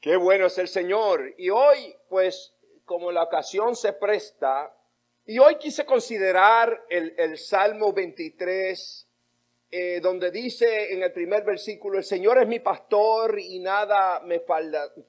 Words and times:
Qué 0.00 0.16
bueno 0.16 0.46
es 0.46 0.56
el 0.56 0.68
Señor. 0.68 1.34
Y 1.36 1.50
hoy, 1.50 1.94
pues, 2.08 2.54
como 2.86 3.12
la 3.12 3.22
ocasión 3.22 3.76
se 3.76 3.92
presta, 3.92 4.74
y 5.26 5.38
hoy 5.38 5.56
quise 5.56 5.84
considerar 5.84 6.86
el, 6.88 7.36
Salmo 7.36 7.92
23, 7.92 9.06
eh, 9.70 10.00
donde 10.02 10.30
dice 10.30 10.94
en 10.94 11.02
el 11.02 11.12
primer 11.12 11.44
versículo, 11.44 11.98
el 11.98 12.04
Señor 12.04 12.38
es 12.38 12.48
mi 12.48 12.60
pastor 12.60 13.38
y 13.38 13.58
nada 13.58 14.20
me 14.20 14.40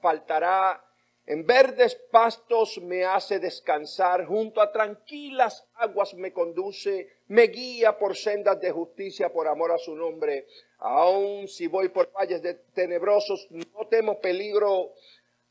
faltará. 0.00 0.84
En 1.24 1.46
verdes 1.46 1.94
pastos 2.10 2.78
me 2.82 3.04
hace 3.04 3.38
descansar, 3.38 4.26
junto 4.26 4.60
a 4.60 4.72
tranquilas 4.72 5.66
aguas 5.74 6.14
me 6.14 6.32
conduce, 6.32 7.08
me 7.28 7.44
guía 7.44 7.96
por 7.96 8.16
sendas 8.16 8.60
de 8.60 8.72
justicia 8.72 9.32
por 9.32 9.48
amor 9.48 9.72
a 9.72 9.78
su 9.78 9.94
nombre. 9.96 10.46
Aun 10.84 11.46
si 11.46 11.68
voy 11.68 11.90
por 11.90 12.10
valles 12.12 12.42
de 12.42 12.54
tenebrosos, 12.74 13.46
no 13.50 13.86
temo 13.86 14.20
peligro 14.20 14.94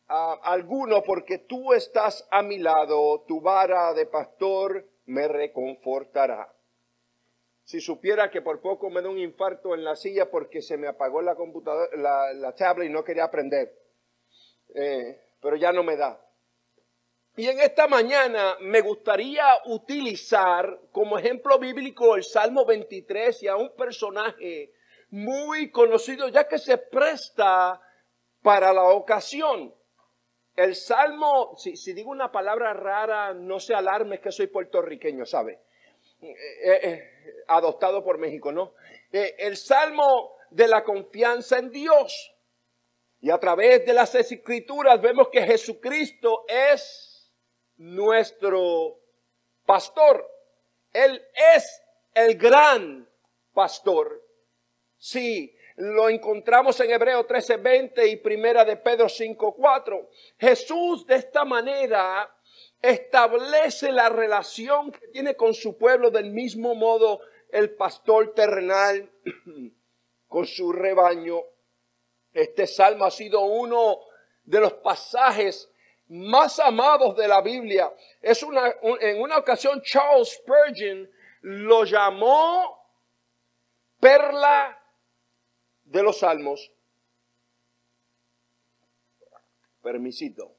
ah, 0.09 0.37
alguno, 0.43 1.01
porque 1.03 1.37
tú 1.37 1.71
estás 1.71 2.27
a 2.31 2.41
mi 2.41 2.59
lado, 2.59 3.21
tu 3.25 3.39
vara 3.39 3.93
de 3.93 4.05
pastor 4.07 4.85
me 5.05 5.29
reconfortará. 5.29 6.53
Si 7.63 7.79
supiera 7.79 8.29
que 8.29 8.41
por 8.41 8.59
poco 8.59 8.89
me 8.89 9.01
da 9.01 9.07
un 9.07 9.19
infarto 9.19 9.73
en 9.73 9.85
la 9.85 9.95
silla 9.95 10.29
porque 10.29 10.61
se 10.61 10.75
me 10.75 10.87
apagó 10.87 11.21
la 11.21 11.35
computadora, 11.35 11.95
la, 11.95 12.33
la 12.33 12.53
tablet 12.53 12.89
y 12.89 12.91
no 12.91 13.05
quería 13.05 13.23
aprender. 13.23 13.73
Eh, 14.75 15.17
pero 15.41 15.55
ya 15.55 15.71
no 15.71 15.81
me 15.81 15.95
da. 15.95 16.19
Y 17.37 17.47
en 17.47 17.61
esta 17.61 17.87
mañana 17.87 18.57
me 18.59 18.81
gustaría 18.81 19.45
utilizar 19.67 20.77
como 20.91 21.17
ejemplo 21.17 21.57
bíblico 21.57 22.17
el 22.17 22.25
Salmo 22.25 22.65
23 22.65 23.43
y 23.43 23.47
a 23.47 23.55
un 23.55 23.73
personaje 23.77 24.73
muy 25.11 25.69
conocido 25.71 26.29
ya 26.29 26.47
que 26.47 26.57
se 26.57 26.77
presta 26.77 27.79
para 28.41 28.73
la 28.73 28.83
ocasión. 28.83 29.73
El 30.55 30.75
Salmo, 30.75 31.55
si, 31.57 31.93
digo 31.93 32.11
una 32.11 32.31
palabra 32.31 32.73
rara, 32.73 33.33
no 33.33 33.59
se 33.59 33.73
alarme 33.73 34.19
que 34.19 34.31
soy 34.31 34.47
puertorriqueño, 34.47 35.25
¿sabe? 35.25 35.59
Eh, 36.21 36.35
eh, 36.63 36.79
eh, 36.83 37.43
adoptado 37.47 38.03
por 38.03 38.17
México, 38.17 38.51
¿no? 38.51 38.73
el 39.11 39.57
Salmo 39.57 40.37
de 40.51 40.67
la 40.67 40.83
confianza 40.83 41.57
en 41.57 41.69
Dios. 41.69 42.33
Y 43.19 43.29
a 43.29 43.37
través 43.37 43.85
de 43.85 43.93
las 43.93 44.15
escrituras 44.15 45.01
vemos 45.01 45.29
que 45.29 45.43
Jesucristo 45.43 46.45
es 46.47 47.31
nuestro 47.77 48.99
pastor. 49.65 50.25
Él 50.93 51.21
es 51.55 51.83
el 52.13 52.37
gran 52.37 53.07
pastor. 53.53 54.21
Sí, 55.01 55.57
lo 55.77 56.09
encontramos 56.09 56.79
en 56.79 56.91
Hebreo 56.91 57.25
13:20 57.25 58.07
y 58.07 58.17
Primera 58.17 58.63
de 58.63 58.77
Pedro 58.77 59.09
5:4. 59.09 60.07
Jesús 60.37 61.07
de 61.07 61.15
esta 61.15 61.43
manera 61.43 62.31
establece 62.79 63.91
la 63.91 64.09
relación 64.09 64.91
que 64.91 65.07
tiene 65.07 65.35
con 65.35 65.55
su 65.55 65.75
pueblo 65.75 66.11
del 66.11 66.29
mismo 66.29 66.75
modo 66.75 67.21
el 67.49 67.71
pastor 67.71 68.35
terrenal 68.35 69.09
con 70.27 70.45
su 70.45 70.71
rebaño 70.71 71.41
este 72.31 72.67
salmo 72.67 73.05
ha 73.05 73.11
sido 73.11 73.41
uno 73.41 74.01
de 74.43 74.59
los 74.59 74.73
pasajes 74.73 75.67
más 76.09 76.59
amados 76.59 77.17
de 77.17 77.27
la 77.27 77.41
Biblia. 77.41 77.91
Es 78.21 78.43
una, 78.43 78.75
en 78.99 79.19
una 79.19 79.39
ocasión 79.39 79.81
Charles 79.81 80.33
Spurgeon 80.33 81.09
lo 81.41 81.85
llamó 81.85 82.79
perla 83.99 84.80
de 85.91 86.03
los 86.03 86.19
salmos. 86.19 86.71
Permisito. 89.81 90.55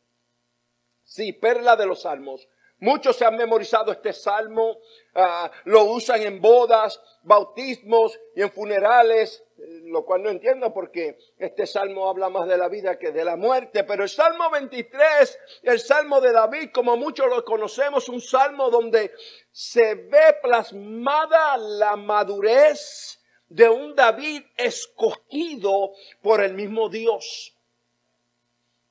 Sí, 1.04 1.32
perla 1.32 1.76
de 1.76 1.86
los 1.86 2.02
salmos. 2.02 2.48
Muchos 2.78 3.16
se 3.16 3.24
han 3.24 3.36
memorizado 3.36 3.92
este 3.92 4.12
salmo, 4.12 4.78
ah, 5.14 5.48
lo 5.64 5.84
usan 5.84 6.22
en 6.22 6.40
bodas, 6.40 7.00
bautismos 7.22 8.18
y 8.34 8.42
en 8.42 8.50
funerales, 8.50 9.44
lo 9.84 10.04
cual 10.04 10.24
no 10.24 10.30
entiendo 10.30 10.74
porque 10.74 11.16
este 11.38 11.64
salmo 11.64 12.08
habla 12.08 12.28
más 12.28 12.48
de 12.48 12.58
la 12.58 12.68
vida 12.68 12.98
que 12.98 13.12
de 13.12 13.24
la 13.24 13.36
muerte. 13.36 13.84
Pero 13.84 14.02
el 14.02 14.08
Salmo 14.08 14.50
23, 14.50 15.38
el 15.62 15.78
Salmo 15.78 16.20
de 16.20 16.32
David, 16.32 16.70
como 16.74 16.96
muchos 16.96 17.28
lo 17.28 17.44
conocemos, 17.44 18.08
un 18.08 18.20
salmo 18.20 18.68
donde 18.68 19.12
se 19.52 19.94
ve 19.94 20.38
plasmada 20.42 21.56
la 21.56 21.94
madurez 21.94 23.21
de 23.52 23.68
un 23.68 23.94
David 23.94 24.44
escogido 24.56 25.92
por 26.22 26.42
el 26.42 26.54
mismo 26.54 26.88
Dios. 26.88 27.54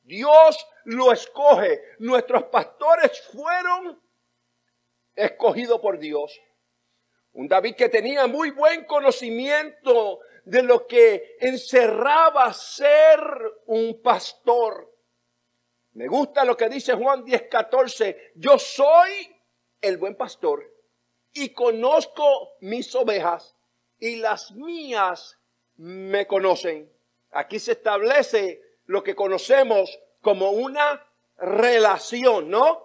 Dios 0.03 0.67
lo 0.85 1.11
escoge. 1.11 1.81
Nuestros 1.97 2.43
pastores 2.43 3.21
fueron 3.33 3.99
escogidos 5.15 5.79
por 5.79 5.97
Dios. 5.97 6.39
Un 7.33 7.47
David 7.47 7.75
que 7.75 7.89
tenía 7.89 8.27
muy 8.27 8.51
buen 8.51 8.85
conocimiento 8.85 10.19
de 10.45 10.61
lo 10.61 10.85
que 10.85 11.37
encerraba 11.39 12.53
ser 12.53 13.19
un 13.65 13.99
pastor. 14.03 14.95
Me 15.93 16.07
gusta 16.07 16.45
lo 16.45 16.55
que 16.55 16.69
dice 16.69 16.93
Juan 16.93 17.25
10:14. 17.25 18.33
Yo 18.35 18.59
soy 18.59 19.35
el 19.81 19.97
buen 19.97 20.15
pastor 20.15 20.71
y 21.33 21.49
conozco 21.49 22.57
mis 22.59 22.93
ovejas 22.93 23.55
y 24.01 24.15
las 24.15 24.51
mías 24.51 25.37
me 25.77 26.27
conocen. 26.27 26.91
Aquí 27.31 27.59
se 27.59 27.73
establece 27.73 28.61
lo 28.87 29.03
que 29.03 29.15
conocemos 29.15 29.97
como 30.21 30.49
una 30.51 31.05
relación, 31.37 32.49
¿no? 32.49 32.83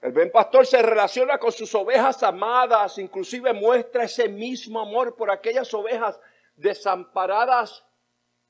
El 0.00 0.12
buen 0.12 0.30
pastor 0.30 0.66
se 0.66 0.80
relaciona 0.80 1.38
con 1.38 1.52
sus 1.52 1.74
ovejas 1.74 2.22
amadas, 2.22 2.96
inclusive 2.98 3.52
muestra 3.52 4.04
ese 4.04 4.28
mismo 4.28 4.80
amor 4.80 5.16
por 5.16 5.30
aquellas 5.30 5.74
ovejas 5.74 6.18
desamparadas 6.54 7.84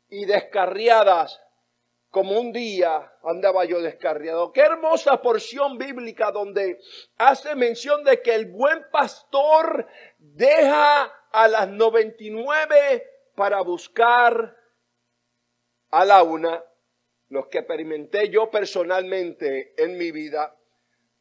y 0.09 0.27
descarriadas, 0.27 1.41
como 2.11 2.39
un 2.39 2.53
día 2.53 3.11
andaba 3.25 3.65
yo 3.65 3.81
descarriado. 3.81 4.53
Qué 4.53 4.61
hermosa 4.61 5.23
porción 5.23 5.79
bíblica 5.79 6.31
donde 6.31 6.79
hace 7.17 7.55
mención 7.55 8.05
de 8.05 8.21
que 8.21 8.35
el 8.35 8.51
buen 8.51 8.85
pastor 8.91 9.87
deja 10.19 11.11
a 11.33 11.49
las 11.49 11.69
99 11.69 13.07
para 13.35 13.61
buscar 13.63 14.57
a 15.91 16.05
la 16.05 16.23
una, 16.23 16.63
los 17.29 17.47
que 17.49 17.59
experimenté 17.59 18.29
yo 18.29 18.51
personalmente 18.51 19.75
en 19.83 19.97
mi 19.97 20.11
vida. 20.11 20.57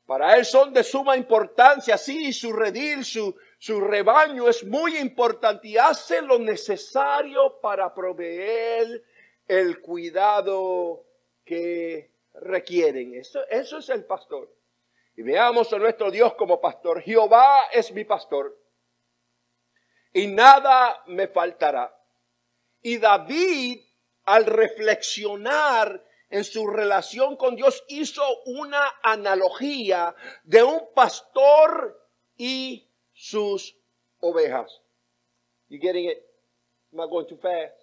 Para 0.06 0.36
él 0.36 0.46
son 0.46 0.74
de 0.74 0.84
suma 0.84 1.16
importancia, 1.16 1.98
sí, 1.98 2.34
su 2.34 2.52
redil, 2.52 3.06
su, 3.06 3.36
su 3.58 3.80
rebaño 3.80 4.50
es 4.50 4.64
muy 4.66 4.98
importante 4.98 5.70
y 5.70 5.78
hace 5.78 6.22
lo 6.22 6.38
necesario 6.38 7.60
para 7.62 7.94
proveer 7.94 9.04
el 9.48 9.80
cuidado 9.80 11.06
que 11.46 12.12
requieren. 12.34 13.16
Eso, 13.16 13.40
eso 13.50 13.78
es 13.78 13.90
el 13.90 14.04
pastor. 14.04 14.54
Y 15.16 15.22
veamos 15.22 15.72
a 15.72 15.78
nuestro 15.78 16.12
Dios 16.12 16.34
como 16.34 16.60
pastor. 16.60 17.02
Jehová 17.02 17.70
es 17.72 17.92
mi 17.94 18.04
pastor 18.04 18.58
y 20.14 20.28
nada 20.28 21.04
me 21.08 21.28
faltará. 21.28 21.96
Y 22.82 22.98
David, 22.98 23.82
al 24.26 24.46
reflexionar 24.46 26.04
en 26.30 26.44
su 26.44 26.68
relación 26.68 27.36
con 27.36 27.56
Dios, 27.56 27.84
hizo 27.88 28.24
una 28.46 28.84
analogía 29.04 30.16
de 30.44 30.64
un 30.64 30.94
pastor 30.94 32.00
y 32.38 32.88
sus 33.14 33.76
ovejas. 34.20 34.82
You 35.70 35.80
getting 35.80 36.10
it? 36.10 36.18
Am 36.94 37.00
I 37.00 37.08
going 37.10 37.28
too 37.28 37.38
fast? 37.38 37.74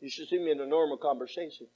You 0.00 0.08
should 0.08 0.28
see 0.28 0.38
me 0.38 0.52
in 0.52 0.60
a 0.60 0.66
normal 0.66 0.98
conversation. 0.98 1.66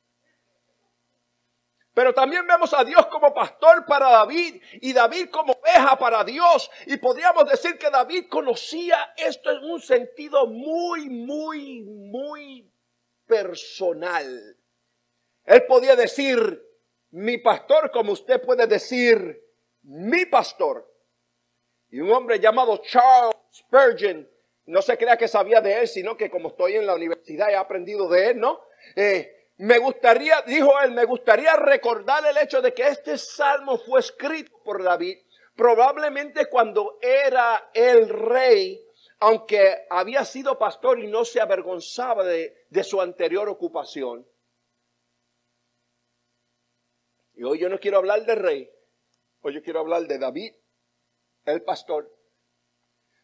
Pero 1.98 2.14
también 2.14 2.46
vemos 2.46 2.72
a 2.74 2.84
Dios 2.84 3.06
como 3.06 3.34
pastor 3.34 3.84
para 3.84 4.08
David 4.08 4.62
y 4.74 4.92
David 4.92 5.30
como 5.30 5.54
oveja 5.54 5.98
para 5.98 6.22
Dios. 6.22 6.70
Y 6.86 6.96
podríamos 6.98 7.50
decir 7.50 7.76
que 7.76 7.90
David 7.90 8.26
conocía 8.28 9.14
esto 9.16 9.50
en 9.50 9.64
un 9.64 9.80
sentido 9.80 10.46
muy, 10.46 11.08
muy, 11.10 11.82
muy 11.82 12.72
personal. 13.26 14.56
Él 15.44 15.66
podía 15.66 15.96
decir, 15.96 16.64
mi 17.10 17.38
pastor, 17.38 17.90
como 17.90 18.12
usted 18.12 18.40
puede 18.42 18.68
decir, 18.68 19.42
mi 19.82 20.24
pastor. 20.26 20.88
Y 21.90 21.98
un 21.98 22.12
hombre 22.12 22.38
llamado 22.38 22.76
Charles 22.76 23.34
Spurgeon, 23.52 24.24
no 24.66 24.82
se 24.82 24.96
crea 24.96 25.16
que 25.16 25.26
sabía 25.26 25.60
de 25.60 25.80
él, 25.80 25.88
sino 25.88 26.16
que 26.16 26.30
como 26.30 26.50
estoy 26.50 26.76
en 26.76 26.86
la 26.86 26.94
universidad 26.94 27.50
he 27.50 27.56
aprendido 27.56 28.08
de 28.08 28.30
él, 28.30 28.38
¿no? 28.38 28.60
Eh, 28.94 29.37
me 29.58 29.78
gustaría, 29.78 30.42
dijo 30.42 30.80
él, 30.80 30.92
me 30.92 31.04
gustaría 31.04 31.56
recordar 31.56 32.24
el 32.26 32.36
hecho 32.38 32.62
de 32.62 32.72
que 32.72 32.86
este 32.86 33.18
salmo 33.18 33.76
fue 33.78 34.00
escrito 34.00 34.56
por 34.62 34.82
David, 34.82 35.18
probablemente 35.56 36.46
cuando 36.46 36.98
era 37.02 37.70
el 37.74 38.08
rey, 38.08 38.80
aunque 39.18 39.86
había 39.90 40.24
sido 40.24 40.56
pastor 40.56 41.00
y 41.00 41.08
no 41.08 41.24
se 41.24 41.40
avergonzaba 41.40 42.22
de, 42.22 42.68
su 42.84 43.00
anterior 43.00 43.48
ocupación. 43.48 44.24
Y 47.34 47.42
hoy 47.42 47.58
yo 47.58 47.68
no 47.68 47.80
quiero 47.80 47.98
hablar 47.98 48.24
de 48.24 48.34
rey, 48.36 48.70
hoy 49.40 49.54
yo 49.54 49.62
quiero 49.62 49.80
hablar 49.80 50.02
de 50.02 50.18
David, 50.18 50.54
el 51.46 51.62
pastor. 51.62 52.14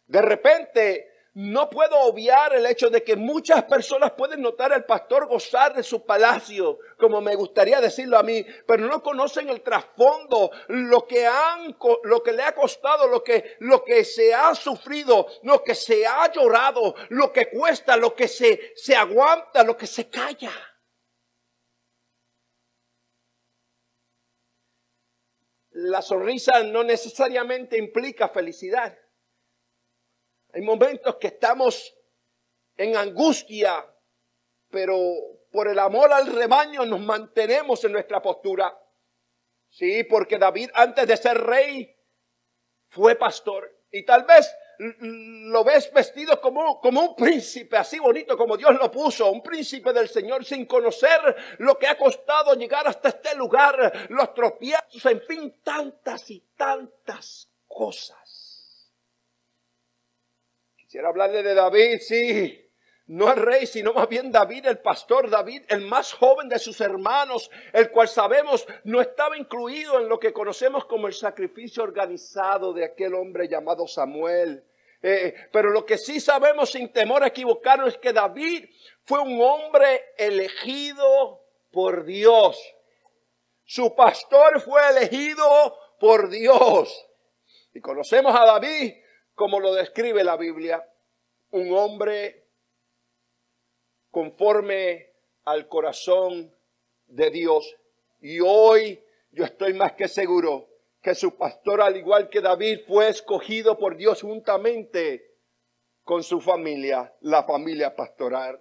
De 0.07 0.21
repente 0.21 1.14
no 1.35 1.69
puedo 1.69 1.99
obviar 1.99 2.55
el 2.55 2.65
hecho 2.65 2.91
de 2.91 3.03
que 3.03 3.17
muchas 3.17 3.65
personas 3.65 4.13
pueden 4.13 4.41
notar 4.41 4.73
al 4.73 4.85
pastor 4.85 5.27
gozar 5.27 5.75
de 5.75 5.83
su 5.83 6.05
palacio, 6.05 6.79
como 6.97 7.21
me 7.21 7.35
gustaría 7.35 7.81
decirlo 7.81 8.17
a 8.19 8.23
mí, 8.23 8.47
pero 8.67 8.87
no 8.87 9.03
conocen 9.03 9.49
el 9.49 9.63
trasfondo, 9.63 10.53
lo 10.69 11.07
que 11.07 11.27
han, 11.27 11.77
lo 12.05 12.23
que 12.23 12.33
le 12.33 12.45
ha 12.45 12.55
costado, 12.55 13.09
lo 13.09 13.25
que, 13.25 13.57
lo 13.59 13.85
que 13.85 14.05
se 14.05 14.33
ha 14.33 14.55
sufrido, 14.55 15.27
lo 15.43 15.65
que 15.65 15.75
se 15.75 16.07
ha 16.07 16.31
llorado, 16.31 16.95
lo 17.09 17.33
que 17.33 17.51
cuesta, 17.51 17.97
lo 17.97 18.15
que 18.15 18.29
se, 18.29 18.73
se 18.77 18.95
aguanta, 18.95 19.65
lo 19.65 19.77
que 19.77 19.89
se 19.89 20.09
calla. 20.09 20.53
La 25.71 26.01
sonrisa 26.01 26.63
no 26.63 26.85
necesariamente 26.85 27.77
implica 27.77 28.29
felicidad. 28.29 28.97
Hay 30.55 30.63
momentos 30.63 31.17
que 31.17 31.27
estamos 31.27 31.97
en 32.77 32.97
angustia, 32.97 33.85
pero 34.71 34.97
por 35.51 35.67
el 35.67 35.81
amor 35.81 36.13
al 36.13 36.29
rebaño 36.33 36.87
nos 36.87 37.01
mantenemos 37.01 37.83
en 37.85 37.91
nuestra 37.91 38.23
postura. 38.23 38.73
Sí, 39.69 40.05
porque 40.05 40.39
David 40.39 40.71
antes 40.75 41.09
de 41.09 41.17
ser 41.17 41.39
rey 41.39 41.97
fue 42.89 43.17
pastor. 43.17 43.69
Y 43.91 44.05
tal 44.05 44.23
vez 44.23 44.55
lo 44.79 45.65
ves 45.65 45.93
vestido 45.93 46.41
como, 46.41 46.81
como 46.81 47.01
un 47.01 47.17
príncipe, 47.17 47.77
así 47.77 47.99
bonito 47.99 48.37
como 48.37 48.57
Dios 48.57 48.75
lo 48.75 48.93
puso, 48.93 49.31
un 49.31 49.43
príncipe 49.43 49.93
del 49.93 50.09
Señor 50.09 50.45
sin 50.45 50.67
conocer 50.67 51.37
lo 51.59 51.77
que 51.79 51.89
ha 51.89 51.99
costado 51.99 52.55
llegar 52.55 52.87
hasta 52.87 53.09
este 53.09 53.35
lugar, 53.35 54.07
los 54.11 54.33
tropiezos, 54.35 55.05
en 55.07 55.21
fin, 55.23 55.61
tantas 55.65 56.31
y 56.31 56.41
tantas 56.57 57.49
cosas. 57.67 58.24
Quisiera 60.95 61.09
hablarle 61.09 61.43
de 61.43 61.55
David, 61.55 61.99
sí. 61.99 62.71
No 63.07 63.29
el 63.29 63.43
rey, 63.43 63.67
sino 63.67 63.93
más 63.95 64.09
bien 64.09 64.31
David, 64.31 64.67
el 64.67 64.79
pastor 64.79 65.29
David, 65.29 65.63
el 65.69 65.81
más 65.81 66.13
joven 66.13 66.49
de 66.49 66.61
sus 66.61 66.81
hermanos, 66.81 67.51
el 67.73 67.91
cual 67.91 68.07
sabemos 68.07 68.65
no 68.85 69.01
estaba 69.01 69.37
incluido 69.37 69.99
en 69.99 70.09
lo 70.09 70.21
que 70.21 70.33
conocemos 70.33 70.85
como 70.85 71.09
el 71.09 71.13
sacrificio 71.13 71.83
organizado 71.83 72.73
de 72.73 72.85
aquel 72.85 73.17
hombre 73.17 73.49
llamado 73.49 73.89
Samuel. 73.89 74.63
Eh, 75.03 75.35
pero 75.51 75.71
lo 75.71 75.85
que 75.85 75.99
sí 75.99 76.21
sabemos 76.21 76.71
sin 76.71 76.93
temor 76.93 77.25
a 77.25 77.27
equivocarnos 77.27 77.89
es 77.89 77.99
que 77.99 78.13
David 78.13 78.67
fue 79.03 79.19
un 79.19 79.43
hombre 79.43 80.01
elegido 80.17 81.45
por 81.73 82.05
Dios. 82.05 82.57
Su 83.65 83.97
pastor 83.97 84.61
fue 84.61 84.81
elegido 84.91 85.77
por 85.99 86.31
Dios. 86.31 87.05
Y 87.75 87.81
conocemos 87.81 88.33
a 88.37 88.45
David 88.45 88.95
como 89.35 89.61
lo 89.61 89.75
describe 89.75 90.25
la 90.25 90.37
Biblia, 90.37 90.87
un 91.51 91.73
hombre 91.77 92.47
conforme 94.11 95.11
al 95.45 95.69
corazón 95.69 96.55
de 97.07 97.31
Dios. 97.31 97.77
Y 98.21 98.41
hoy 98.41 99.03
yo 99.33 99.45
estoy 99.45 99.75
más 99.75 99.93
que 99.93 100.09
seguro 100.09 100.69
que 101.03 101.15
su 101.15 101.37
pastor, 101.37 101.83
al 101.83 101.97
igual 101.97 102.31
que 102.31 102.41
David, 102.41 102.81
fue 102.87 103.09
escogido 103.09 103.79
por 103.79 103.97
Dios 103.97 104.23
juntamente 104.23 105.35
con 106.03 106.23
su 106.23 106.41
familia, 106.41 107.15
la 107.21 107.45
familia 107.45 107.95
pastoral. 107.95 108.61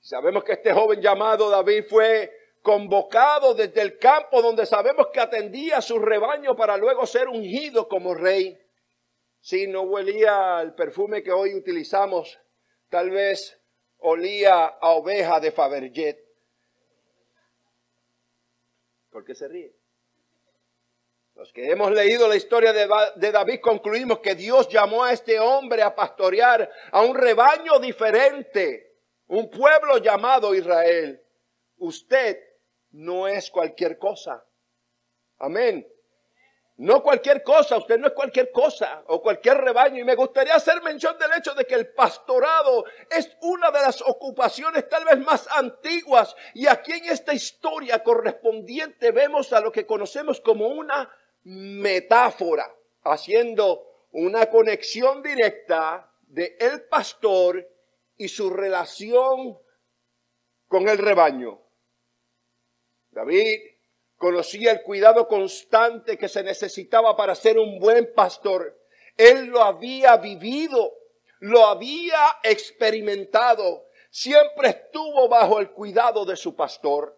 Sabemos 0.00 0.44
que 0.44 0.52
este 0.52 0.72
joven 0.72 1.02
llamado 1.02 1.50
David 1.50 1.84
fue 1.88 2.32
convocado 2.62 3.54
desde 3.54 3.82
el 3.82 3.98
campo 3.98 4.40
donde 4.40 4.64
sabemos 4.66 5.08
que 5.12 5.20
atendía 5.20 5.78
a 5.78 5.82
su 5.82 5.98
rebaño 5.98 6.56
para 6.56 6.76
luego 6.76 7.06
ser 7.06 7.28
ungido 7.28 7.88
como 7.88 8.14
rey. 8.14 8.58
Si 9.48 9.66
no 9.66 9.80
huelía 9.80 10.60
el 10.60 10.74
perfume 10.74 11.22
que 11.22 11.32
hoy 11.32 11.54
utilizamos, 11.54 12.38
tal 12.90 13.08
vez 13.08 13.58
olía 13.96 14.66
a 14.66 14.90
oveja 14.90 15.40
de 15.40 15.50
Faberget. 15.50 16.22
¿Por 19.08 19.24
qué 19.24 19.34
se 19.34 19.48
ríe? 19.48 19.74
Los 21.34 21.50
que 21.54 21.70
hemos 21.70 21.90
leído 21.92 22.28
la 22.28 22.36
historia 22.36 22.74
de, 22.74 23.32
David 23.32 23.60
concluimos 23.62 24.18
que 24.18 24.34
Dios 24.34 24.68
llamó 24.68 25.02
a 25.02 25.14
este 25.14 25.40
hombre 25.40 25.82
a 25.82 25.94
pastorear 25.94 26.70
a 26.92 27.00
un 27.00 27.16
rebaño 27.16 27.78
diferente, 27.78 28.98
un 29.28 29.48
pueblo 29.48 29.96
llamado 29.96 30.54
Israel. 30.54 31.24
Usted 31.78 32.38
no 32.90 33.26
es 33.26 33.50
cualquier 33.50 33.96
cosa. 33.96 34.44
Amén. 35.38 35.90
No 36.78 37.02
cualquier 37.02 37.42
cosa, 37.42 37.76
usted 37.76 37.98
no 37.98 38.06
es 38.06 38.12
cualquier 38.12 38.52
cosa 38.52 39.02
o 39.08 39.20
cualquier 39.20 39.58
rebaño. 39.58 40.00
Y 40.00 40.04
me 40.04 40.14
gustaría 40.14 40.54
hacer 40.54 40.80
mención 40.80 41.18
del 41.18 41.32
hecho 41.36 41.52
de 41.54 41.64
que 41.64 41.74
el 41.74 41.92
pastorado 41.92 42.84
es 43.10 43.36
una 43.42 43.72
de 43.72 43.80
las 43.80 44.00
ocupaciones 44.00 44.88
tal 44.88 45.04
vez 45.04 45.18
más 45.18 45.48
antiguas. 45.50 46.36
Y 46.54 46.68
aquí 46.68 46.92
en 46.92 47.06
esta 47.06 47.34
historia 47.34 48.04
correspondiente 48.04 49.10
vemos 49.10 49.52
a 49.52 49.60
lo 49.60 49.72
que 49.72 49.86
conocemos 49.86 50.40
como 50.40 50.68
una 50.68 51.12
metáfora, 51.42 52.72
haciendo 53.02 54.06
una 54.12 54.46
conexión 54.46 55.20
directa 55.20 56.12
de 56.28 56.56
el 56.60 56.84
pastor 56.84 57.68
y 58.16 58.28
su 58.28 58.50
relación 58.50 59.58
con 60.68 60.88
el 60.88 60.98
rebaño. 60.98 61.60
David 63.10 63.77
Conocía 64.18 64.72
el 64.72 64.82
cuidado 64.82 65.28
constante 65.28 66.18
que 66.18 66.28
se 66.28 66.42
necesitaba 66.42 67.16
para 67.16 67.36
ser 67.36 67.56
un 67.56 67.78
buen 67.78 68.12
pastor. 68.14 68.76
Él 69.16 69.46
lo 69.46 69.62
había 69.62 70.16
vivido, 70.16 70.92
lo 71.38 71.64
había 71.66 72.18
experimentado. 72.42 73.86
Siempre 74.10 74.70
estuvo 74.70 75.28
bajo 75.28 75.60
el 75.60 75.70
cuidado 75.70 76.24
de 76.24 76.36
su 76.36 76.56
pastor. 76.56 77.16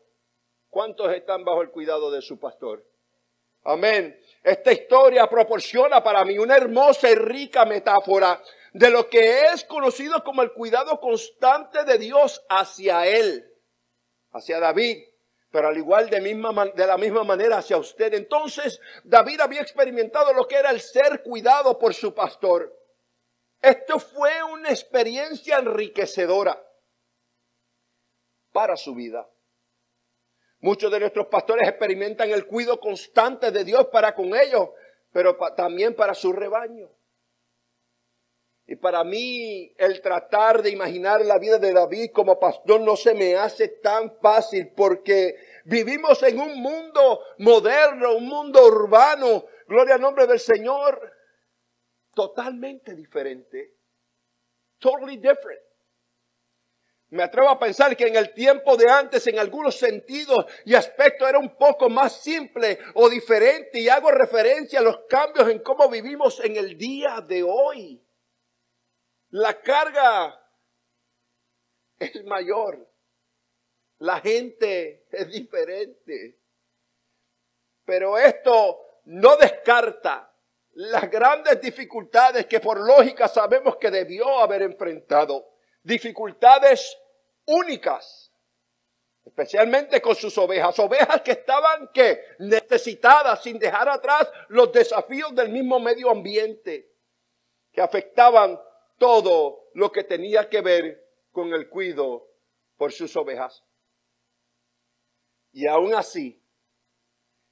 ¿Cuántos 0.69 1.11
están 1.14 1.43
bajo 1.43 1.62
el 1.62 1.70
cuidado 1.70 2.11
de 2.11 2.20
su 2.20 2.38
pastor? 2.38 2.85
Amén. 3.64 4.20
Esta 4.43 4.70
historia 4.70 5.26
proporciona 5.26 6.03
para 6.03 6.23
mí 6.26 6.38
una 6.38 6.56
hermosa 6.56 7.11
y 7.11 7.14
rica 7.14 7.64
metáfora 7.64 8.43
de 8.75 8.91
lo 8.91 9.08
que 9.08 9.46
es 9.46 9.64
conocido 9.64 10.23
como 10.23 10.43
el 10.43 10.53
cuidado 10.53 11.00
constante 11.00 11.82
de 11.85 11.96
Dios 11.96 12.44
hacia 12.50 13.06
él, 13.06 13.50
hacia 14.32 14.61
David 14.61 15.09
pero 15.50 15.69
al 15.69 15.76
igual 15.76 16.08
de, 16.08 16.20
la 16.86 16.96
misma 16.96 17.24
manera 17.24 17.58
hacia 17.58 17.76
usted. 17.76 18.14
Entonces 18.14 18.80
David 19.04 19.40
había 19.40 19.60
experimentado 19.60 20.32
lo 20.32 20.46
que 20.46 20.56
era 20.56 20.70
el 20.70 20.80
ser 20.80 21.22
cuidado 21.22 21.78
por 21.78 21.92
su 21.94 22.14
pastor. 22.14 22.76
Esto 23.60 23.98
fue 23.98 24.42
una 24.42 24.70
experiencia 24.70 25.58
enriquecedora 25.58 26.62
para 28.52 28.76
su 28.76 28.94
vida. 28.94 29.28
Muchos 30.60 30.90
de 30.92 31.00
nuestros 31.00 31.26
pastores 31.26 31.69
experimentan 31.69 32.30
el 32.30 32.46
cuidado 32.46 32.78
constante 32.78 33.50
de 33.50 33.64
Dios 33.64 33.86
para 33.86 34.14
con 34.14 34.34
ellos, 34.34 34.69
pero 35.12 35.36
también 35.56 35.94
para 35.94 36.14
su 36.14 36.32
rebaño. 36.32 36.88
Y 38.70 38.77
para 38.77 39.03
mí 39.03 39.74
el 39.79 40.00
tratar 40.00 40.62
de 40.62 40.70
imaginar 40.70 41.22
la 41.22 41.39
vida 41.39 41.58
de 41.58 41.72
David 41.72 42.12
como 42.12 42.39
pastor 42.39 42.81
no 42.81 42.94
se 42.94 43.15
me 43.15 43.34
hace 43.34 43.67
tan 43.67 44.17
fácil 44.20 44.70
porque 44.77 45.34
vivimos 45.65 46.22
en 46.22 46.39
un 46.39 46.62
mundo 46.62 47.19
moderno, 47.39 48.15
un 48.15 48.29
mundo 48.29 48.65
urbano, 48.65 49.46
gloria 49.67 49.96
al 49.96 50.00
nombre 50.00 50.24
del 50.29 50.39
Señor, 50.39 51.00
totalmente 52.15 52.94
diferente. 52.94 53.74
Totally 54.79 55.17
different. 55.17 55.62
Me 57.08 57.24
atrevo 57.24 57.48
a 57.48 57.58
pensar 57.58 57.96
que 57.96 58.06
en 58.06 58.15
el 58.15 58.32
tiempo 58.34 58.77
de 58.77 58.89
antes, 58.89 59.27
en 59.27 59.41
algunos 59.41 59.81
sentidos 59.81 60.46
y 60.65 60.77
aspectos, 60.77 61.29
era 61.29 61.41
un 61.41 61.56
poco 61.56 61.89
más 61.89 62.22
simple 62.22 62.79
o 62.94 63.08
diferente 63.08 63.81
y 63.81 63.89
hago 63.89 64.12
referencia 64.12 64.79
a 64.79 64.82
los 64.82 65.00
cambios 65.08 65.48
en 65.48 65.58
cómo 65.58 65.89
vivimos 65.89 66.39
en 66.44 66.55
el 66.55 66.79
día 66.79 67.20
de 67.20 67.43
hoy. 67.43 68.00
La 69.31 69.60
carga 69.60 70.41
es 71.99 72.25
mayor. 72.25 72.89
La 73.99 74.20
gente 74.20 75.06
es 75.10 75.29
diferente. 75.29 76.39
Pero 77.84 78.19
esto 78.19 78.81
no 79.05 79.37
descarta 79.37 80.32
las 80.75 81.10
grandes 81.10 81.60
dificultades 81.60 82.46
que 82.46 82.60
por 82.60 82.81
lógica 82.81 83.29
sabemos 83.29 83.77
que 83.77 83.91
debió 83.91 84.39
haber 84.39 84.63
enfrentado. 84.63 85.46
Dificultades 85.82 86.96
únicas, 87.44 88.32
especialmente 89.25 90.01
con 90.01 90.15
sus 90.15 90.37
ovejas. 90.39 90.79
Ovejas 90.79 91.22
que 91.22 91.32
estaban 91.32 91.89
que 91.93 92.25
necesitadas 92.39 93.43
sin 93.43 93.58
dejar 93.58 93.89
atrás 93.89 94.31
los 94.49 94.72
desafíos 94.72 95.34
del 95.34 95.51
mismo 95.51 95.79
medio 95.79 96.10
ambiente 96.10 96.91
que 97.72 97.81
afectaban 97.81 98.60
todo 99.00 99.70
lo 99.72 99.90
que 99.90 100.04
tenía 100.04 100.50
que 100.50 100.60
ver 100.60 101.10
con 101.32 101.54
el 101.54 101.70
cuidado 101.70 102.28
por 102.76 102.92
sus 102.92 103.16
ovejas. 103.16 103.64
Y 105.52 105.66
aún 105.66 105.94
así, 105.94 106.44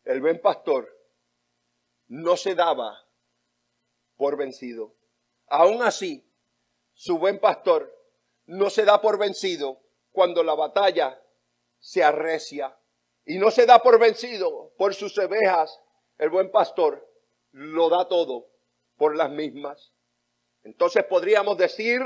el 0.05 0.21
buen 0.21 0.43
pastor 0.43 0.95
no 2.09 2.37
se 2.37 2.55
daba 2.55 3.03
por 4.17 4.37
vencido. 4.37 4.95
Aún 5.47 5.83
así, 5.83 6.31
su 6.93 7.19
buen 7.19 7.41
pastor 7.41 7.97
no 8.45 8.69
se 8.69 8.85
da 8.85 9.01
por 9.01 9.19
vencido 9.19 9.81
cuando 10.13 10.45
la 10.45 10.55
batalla 10.55 11.19
se 11.79 12.05
arrecia. 12.05 12.79
Y 13.25 13.39
no 13.39 13.51
se 13.51 13.65
da 13.65 13.79
por 13.79 13.99
vencido 13.99 14.75
por 14.77 14.95
sus 14.95 15.17
ovejas. 15.17 15.81
El 16.19 16.29
buen 16.29 16.51
pastor 16.51 17.11
lo 17.53 17.89
da 17.89 18.07
todo 18.07 18.51
por 18.97 19.17
las 19.17 19.31
mismas. 19.31 19.95
Entonces 20.69 21.03
podríamos 21.05 21.57
decir 21.57 22.03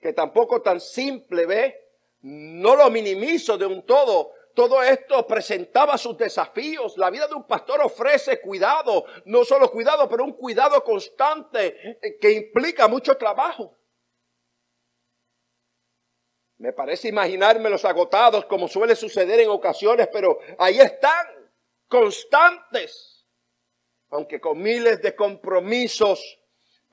que 0.00 0.12
tampoco 0.12 0.62
tan 0.62 0.80
simple, 0.80 1.46
¿ve? 1.46 1.74
No 2.20 2.76
lo 2.76 2.88
minimizo 2.90 3.58
de 3.58 3.66
un 3.66 3.84
todo. 3.84 4.32
Todo 4.54 4.80
esto 4.84 5.26
presentaba 5.26 5.98
sus 5.98 6.16
desafíos. 6.16 6.96
La 6.96 7.10
vida 7.10 7.26
de 7.26 7.34
un 7.34 7.44
pastor 7.44 7.80
ofrece 7.82 8.40
cuidado, 8.40 9.04
no 9.24 9.44
solo 9.44 9.68
cuidado, 9.72 10.08
pero 10.08 10.22
un 10.22 10.34
cuidado 10.34 10.84
constante 10.84 11.98
eh, 12.00 12.18
que 12.20 12.30
implica 12.30 12.86
mucho 12.86 13.16
trabajo. 13.16 13.76
Me 16.58 16.72
parece 16.72 17.08
imaginarme 17.08 17.68
los 17.68 17.84
agotados 17.84 18.44
como 18.44 18.68
suele 18.68 18.94
suceder 18.94 19.40
en 19.40 19.50
ocasiones, 19.50 20.08
pero 20.12 20.38
ahí 20.56 20.78
están, 20.78 21.26
constantes, 21.88 23.26
aunque 24.10 24.40
con 24.40 24.62
miles 24.62 25.02
de 25.02 25.16
compromisos, 25.16 26.38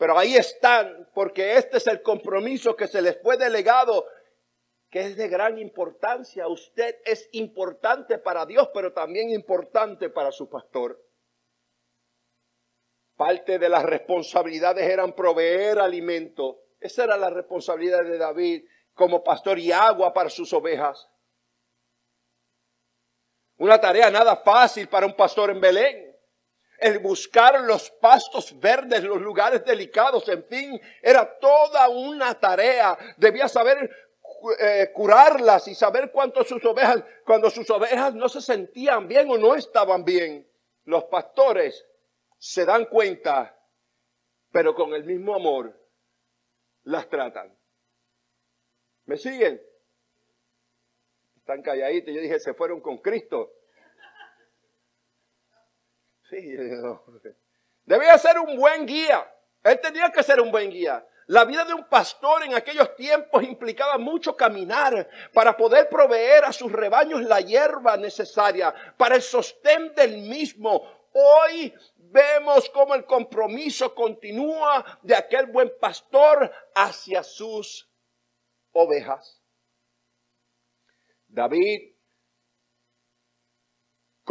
pero 0.01 0.17
ahí 0.17 0.35
están, 0.35 1.07
porque 1.13 1.57
este 1.57 1.77
es 1.77 1.85
el 1.85 2.01
compromiso 2.01 2.75
que 2.75 2.87
se 2.87 3.03
les 3.03 3.21
fue 3.21 3.37
delegado, 3.37 4.07
que 4.89 5.01
es 5.01 5.15
de 5.15 5.27
gran 5.27 5.59
importancia. 5.59 6.47
Usted 6.47 6.95
es 7.05 7.29
importante 7.33 8.17
para 8.17 8.47
Dios, 8.47 8.71
pero 8.73 8.93
también 8.93 9.29
importante 9.29 10.09
para 10.09 10.31
su 10.31 10.49
pastor. 10.49 10.99
Parte 13.15 13.59
de 13.59 13.69
las 13.69 13.83
responsabilidades 13.83 14.89
eran 14.89 15.13
proveer 15.13 15.77
alimento. 15.77 16.63
Esa 16.79 17.03
era 17.03 17.15
la 17.15 17.29
responsabilidad 17.29 18.03
de 18.03 18.17
David 18.17 18.65
como 18.95 19.23
pastor 19.23 19.59
y 19.59 19.71
agua 19.71 20.11
para 20.15 20.31
sus 20.31 20.51
ovejas. 20.51 21.07
Una 23.57 23.79
tarea 23.79 24.09
nada 24.09 24.37
fácil 24.37 24.87
para 24.87 25.05
un 25.05 25.15
pastor 25.15 25.51
en 25.51 25.61
Belén 25.61 26.10
el 26.81 26.99
buscar 26.99 27.61
los 27.61 27.91
pastos 27.91 28.59
verdes, 28.59 29.03
los 29.03 29.21
lugares 29.21 29.63
delicados, 29.63 30.27
en 30.29 30.43
fin, 30.45 30.81
era 31.01 31.37
toda 31.39 31.87
una 31.89 32.33
tarea. 32.39 32.97
Debía 33.17 33.47
saber 33.47 33.89
eh, 34.59 34.91
curarlas 34.91 35.67
y 35.67 35.75
saber 35.75 36.11
cuánto 36.11 36.43
sus 36.43 36.65
ovejas, 36.65 37.03
cuando 37.23 37.51
sus 37.51 37.69
ovejas 37.69 38.15
no 38.15 38.27
se 38.27 38.41
sentían 38.41 39.07
bien 39.07 39.29
o 39.29 39.37
no 39.37 39.53
estaban 39.53 40.03
bien. 40.03 40.47
Los 40.85 41.03
pastores 41.03 41.85
se 42.39 42.65
dan 42.65 42.85
cuenta, 42.85 43.55
pero 44.51 44.73
con 44.73 44.95
el 44.95 45.03
mismo 45.03 45.35
amor 45.35 45.79
las 46.83 47.07
tratan. 47.07 47.55
¿Me 49.05 49.17
siguen? 49.17 49.61
Están 51.37 51.61
calladitos. 51.61 52.13
Yo 52.13 52.21
dije, 52.21 52.39
se 52.39 52.55
fueron 52.55 52.81
con 52.81 52.97
Cristo. 52.97 53.51
Debía 57.85 58.17
ser 58.17 58.39
un 58.39 58.57
buen 58.57 58.85
guía. 58.85 59.29
Él 59.63 59.79
tenía 59.79 60.09
que 60.11 60.23
ser 60.23 60.39
un 60.39 60.51
buen 60.51 60.69
guía. 60.69 61.05
La 61.27 61.45
vida 61.45 61.63
de 61.65 61.73
un 61.73 61.87
pastor 61.87 62.43
en 62.43 62.53
aquellos 62.53 62.95
tiempos 62.95 63.43
implicaba 63.43 63.97
mucho 63.97 64.35
caminar 64.35 65.07
para 65.33 65.55
poder 65.55 65.87
proveer 65.87 66.45
a 66.45 66.51
sus 66.51 66.71
rebaños 66.71 67.21
la 67.21 67.39
hierba 67.39 67.95
necesaria 67.95 68.73
para 68.97 69.15
el 69.15 69.21
sostén 69.21 69.93
del 69.95 70.17
mismo. 70.17 70.83
Hoy 71.13 71.73
vemos 71.95 72.69
cómo 72.69 72.95
el 72.95 73.05
compromiso 73.05 73.93
continúa 73.93 74.99
de 75.03 75.15
aquel 75.15 75.45
buen 75.47 75.71
pastor 75.79 76.51
hacia 76.75 77.23
sus 77.23 77.89
ovejas. 78.71 79.41
David 81.27 81.90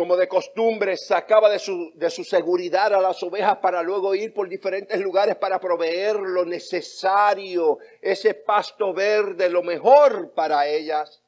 como 0.01 0.17
de 0.17 0.29
costumbre, 0.29 0.97
sacaba 0.97 1.51
de 1.51 1.59
su, 1.59 1.93
de 1.95 2.09
su 2.09 2.25
seguridad 2.25 2.95
a 2.95 3.03
las 3.03 3.23
ovejas 3.23 3.59
para 3.59 3.83
luego 3.83 4.15
ir 4.15 4.33
por 4.33 4.49
diferentes 4.49 4.99
lugares 4.99 5.37
para 5.37 5.61
proveer 5.61 6.17
lo 6.17 6.47
necesario, 6.47 7.77
ese 8.01 8.33
pasto 8.33 8.95
verde, 8.95 9.51
lo 9.51 9.63
mejor 9.63 10.33
para 10.33 10.67
ellas. 10.67 11.23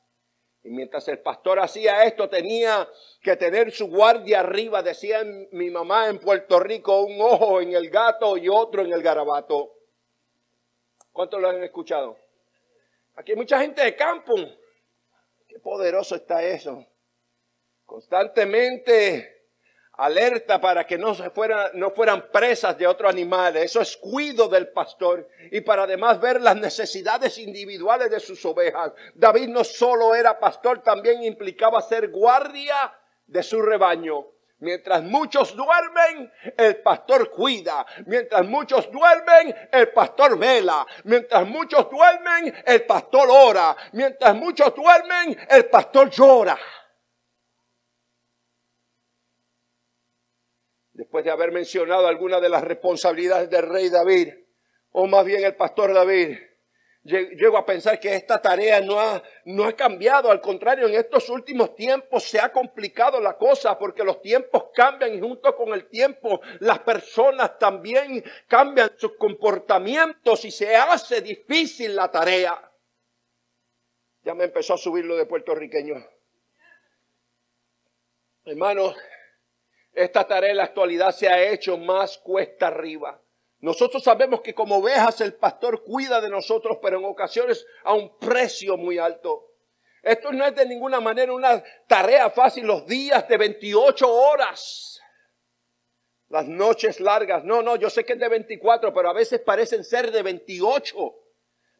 Y 0.64 0.70
mientras 0.70 1.06
el 1.08 1.18
pastor 1.18 1.60
hacía 1.60 2.04
esto, 2.04 2.30
tenía 2.30 2.88
que 3.20 3.36
tener 3.36 3.72
su 3.72 3.88
guardia 3.88 4.40
arriba, 4.40 4.82
decía 4.82 5.22
mi 5.50 5.68
mamá 5.68 6.08
en 6.08 6.18
Puerto 6.18 6.58
Rico, 6.58 7.02
un 7.02 7.20
ojo 7.20 7.60
en 7.60 7.74
el 7.74 7.90
gato 7.90 8.38
y 8.38 8.48
otro 8.48 8.80
en 8.80 8.90
el 8.90 9.02
garabato. 9.02 9.70
¿Cuántos 11.12 11.42
lo 11.42 11.50
han 11.50 11.62
escuchado? 11.62 12.16
Aquí 13.16 13.32
hay 13.32 13.36
mucha 13.36 13.60
gente 13.60 13.84
de 13.84 13.94
campo. 13.94 14.32
Qué 15.46 15.58
poderoso 15.58 16.14
está 16.14 16.42
eso 16.42 16.86
constantemente 17.92 19.42
alerta 19.98 20.58
para 20.58 20.86
que 20.86 20.96
no, 20.96 21.14
se 21.14 21.28
fueran, 21.28 21.72
no 21.74 21.90
fueran 21.90 22.30
presas 22.32 22.78
de 22.78 22.86
otros 22.86 23.12
animales. 23.12 23.64
Eso 23.66 23.82
es 23.82 23.98
cuido 23.98 24.48
del 24.48 24.68
pastor 24.68 25.28
y 25.50 25.60
para 25.60 25.82
además 25.82 26.18
ver 26.18 26.40
las 26.40 26.56
necesidades 26.56 27.36
individuales 27.36 28.10
de 28.10 28.18
sus 28.18 28.42
ovejas. 28.46 28.92
David 29.14 29.48
no 29.48 29.62
solo 29.62 30.14
era 30.14 30.40
pastor, 30.40 30.82
también 30.82 31.22
implicaba 31.22 31.82
ser 31.82 32.08
guardia 32.08 32.94
de 33.26 33.42
su 33.42 33.60
rebaño. 33.60 34.26
Mientras 34.60 35.02
muchos 35.02 35.54
duermen, 35.54 36.32
el 36.56 36.76
pastor 36.76 37.28
cuida. 37.28 37.84
Mientras 38.06 38.46
muchos 38.46 38.90
duermen, 38.90 39.54
el 39.70 39.88
pastor 39.88 40.38
vela. 40.38 40.86
Mientras 41.04 41.46
muchos 41.46 41.90
duermen, 41.90 42.54
el 42.64 42.86
pastor 42.86 43.28
ora. 43.28 43.76
Mientras 43.92 44.34
muchos 44.34 44.74
duermen, 44.74 45.36
el 45.50 45.66
pastor 45.66 46.08
llora. 46.08 46.56
Después 51.02 51.24
de 51.24 51.32
haber 51.32 51.50
mencionado 51.50 52.06
algunas 52.06 52.40
de 52.40 52.48
las 52.48 52.62
responsabilidades 52.62 53.50
del 53.50 53.68
rey 53.68 53.88
David, 53.88 54.34
o 54.92 55.08
más 55.08 55.24
bien 55.24 55.42
el 55.42 55.56
pastor 55.56 55.92
David, 55.92 56.38
llego 57.02 57.58
a 57.58 57.66
pensar 57.66 57.98
que 57.98 58.14
esta 58.14 58.40
tarea 58.40 58.80
no 58.80 59.00
ha, 59.00 59.20
no 59.46 59.64
ha 59.64 59.72
cambiado, 59.72 60.30
al 60.30 60.40
contrario, 60.40 60.86
en 60.86 60.94
estos 60.94 61.28
últimos 61.28 61.74
tiempos 61.74 62.22
se 62.22 62.38
ha 62.38 62.52
complicado 62.52 63.20
la 63.20 63.36
cosa 63.36 63.76
porque 63.76 64.04
los 64.04 64.22
tiempos 64.22 64.66
cambian 64.72 65.12
y 65.12 65.20
junto 65.20 65.56
con 65.56 65.74
el 65.74 65.88
tiempo 65.88 66.40
las 66.60 66.78
personas 66.78 67.58
también 67.58 68.22
cambian 68.46 68.92
sus 68.96 69.16
comportamientos 69.16 70.44
y 70.44 70.52
se 70.52 70.76
hace 70.76 71.20
difícil 71.20 71.96
la 71.96 72.12
tarea. 72.12 72.70
Ya 74.22 74.34
me 74.34 74.44
empezó 74.44 74.74
a 74.74 74.78
subir 74.78 75.04
lo 75.04 75.16
de 75.16 75.26
puertorriqueño. 75.26 75.96
Hermanos, 78.44 78.94
esta 79.92 80.26
tarea 80.26 80.50
en 80.50 80.56
la 80.56 80.64
actualidad 80.64 81.12
se 81.12 81.28
ha 81.28 81.42
hecho 81.50 81.76
más 81.76 82.18
cuesta 82.18 82.68
arriba. 82.68 83.20
Nosotros 83.60 84.02
sabemos 84.02 84.40
que 84.40 84.54
como 84.54 84.78
ovejas 84.78 85.20
el 85.20 85.34
pastor 85.34 85.84
cuida 85.84 86.20
de 86.20 86.30
nosotros, 86.30 86.78
pero 86.82 86.98
en 86.98 87.04
ocasiones 87.04 87.64
a 87.84 87.94
un 87.94 88.18
precio 88.18 88.76
muy 88.76 88.98
alto. 88.98 89.50
Esto 90.02 90.32
no 90.32 90.44
es 90.44 90.54
de 90.54 90.66
ninguna 90.66 91.00
manera 91.00 91.32
una 91.32 91.62
tarea 91.86 92.28
fácil, 92.30 92.66
los 92.66 92.86
días 92.86 93.28
de 93.28 93.36
28 93.36 94.12
horas, 94.12 95.00
las 96.28 96.48
noches 96.48 96.98
largas. 96.98 97.44
No, 97.44 97.62
no, 97.62 97.76
yo 97.76 97.88
sé 97.88 98.04
que 98.04 98.14
es 98.14 98.18
de 98.18 98.28
24, 98.28 98.92
pero 98.92 99.10
a 99.10 99.12
veces 99.12 99.40
parecen 99.40 99.84
ser 99.84 100.10
de 100.10 100.22
28 100.22 101.21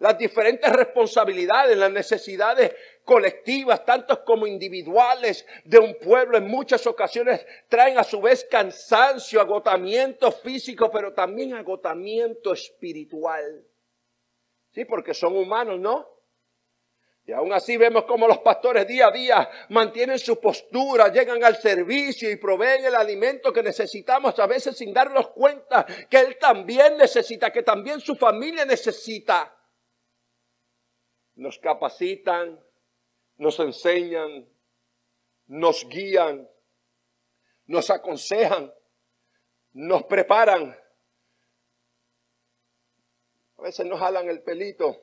las 0.03 0.19
diferentes 0.19 0.69
responsabilidades, 0.73 1.79
las 1.79 1.93
necesidades 1.93 2.75
colectivas, 3.05 3.85
tantos 3.85 4.19
como 4.27 4.49
individuales 4.49 5.47
de 5.65 5.79
un 5.79 5.95
pueblo, 5.95 6.37
en 6.39 6.49
muchas 6.49 6.89
ocasiones 6.89 7.47
traen 7.69 7.97
a 7.97 8.03
su 8.03 8.21
vez 8.21 8.45
cansancio, 8.51 9.41
agotamiento 9.41 10.33
físico, 10.33 10.91
pero 10.91 11.15
también 11.15 11.55
agotamiento 11.55 12.53
espiritual. 12.53 13.65
Sí, 14.73 14.85
porque 14.87 15.15
son 15.15 15.37
humanos, 15.37 15.79
¿no? 15.79 16.09
Y 17.25 17.31
aún 17.31 17.53
así 17.53 17.77
vemos 17.77 18.03
como 18.03 18.27
los 18.27 18.39
pastores 18.39 18.89
día 18.89 19.07
a 19.07 19.13
día 19.13 19.49
mantienen 19.69 20.19
su 20.19 20.41
postura, 20.41 21.13
llegan 21.13 21.45
al 21.45 21.59
servicio 21.59 22.29
y 22.29 22.35
proveen 22.35 22.87
el 22.87 22.97
alimento 22.97 23.53
que 23.53 23.63
necesitamos, 23.63 24.37
a 24.41 24.49
veces 24.49 24.77
sin 24.77 24.93
darnos 24.93 25.29
cuenta 25.29 25.87
que 26.11 26.19
Él 26.19 26.39
también 26.41 26.97
necesita, 26.97 27.53
que 27.53 27.63
también 27.63 28.01
su 28.01 28.17
familia 28.17 28.65
necesita 28.65 29.62
nos 31.43 31.59
capacitan, 31.59 32.65
nos 33.37 33.59
enseñan, 33.59 34.49
nos 35.49 35.89
guían, 35.89 36.49
nos 37.67 37.91
aconsejan, 37.91 38.73
nos 39.73 40.05
preparan. 40.05 40.79
A 43.57 43.63
veces 43.63 43.85
nos 43.87 43.99
jalan 43.99 44.29
el 44.29 44.43
pelito, 44.43 45.03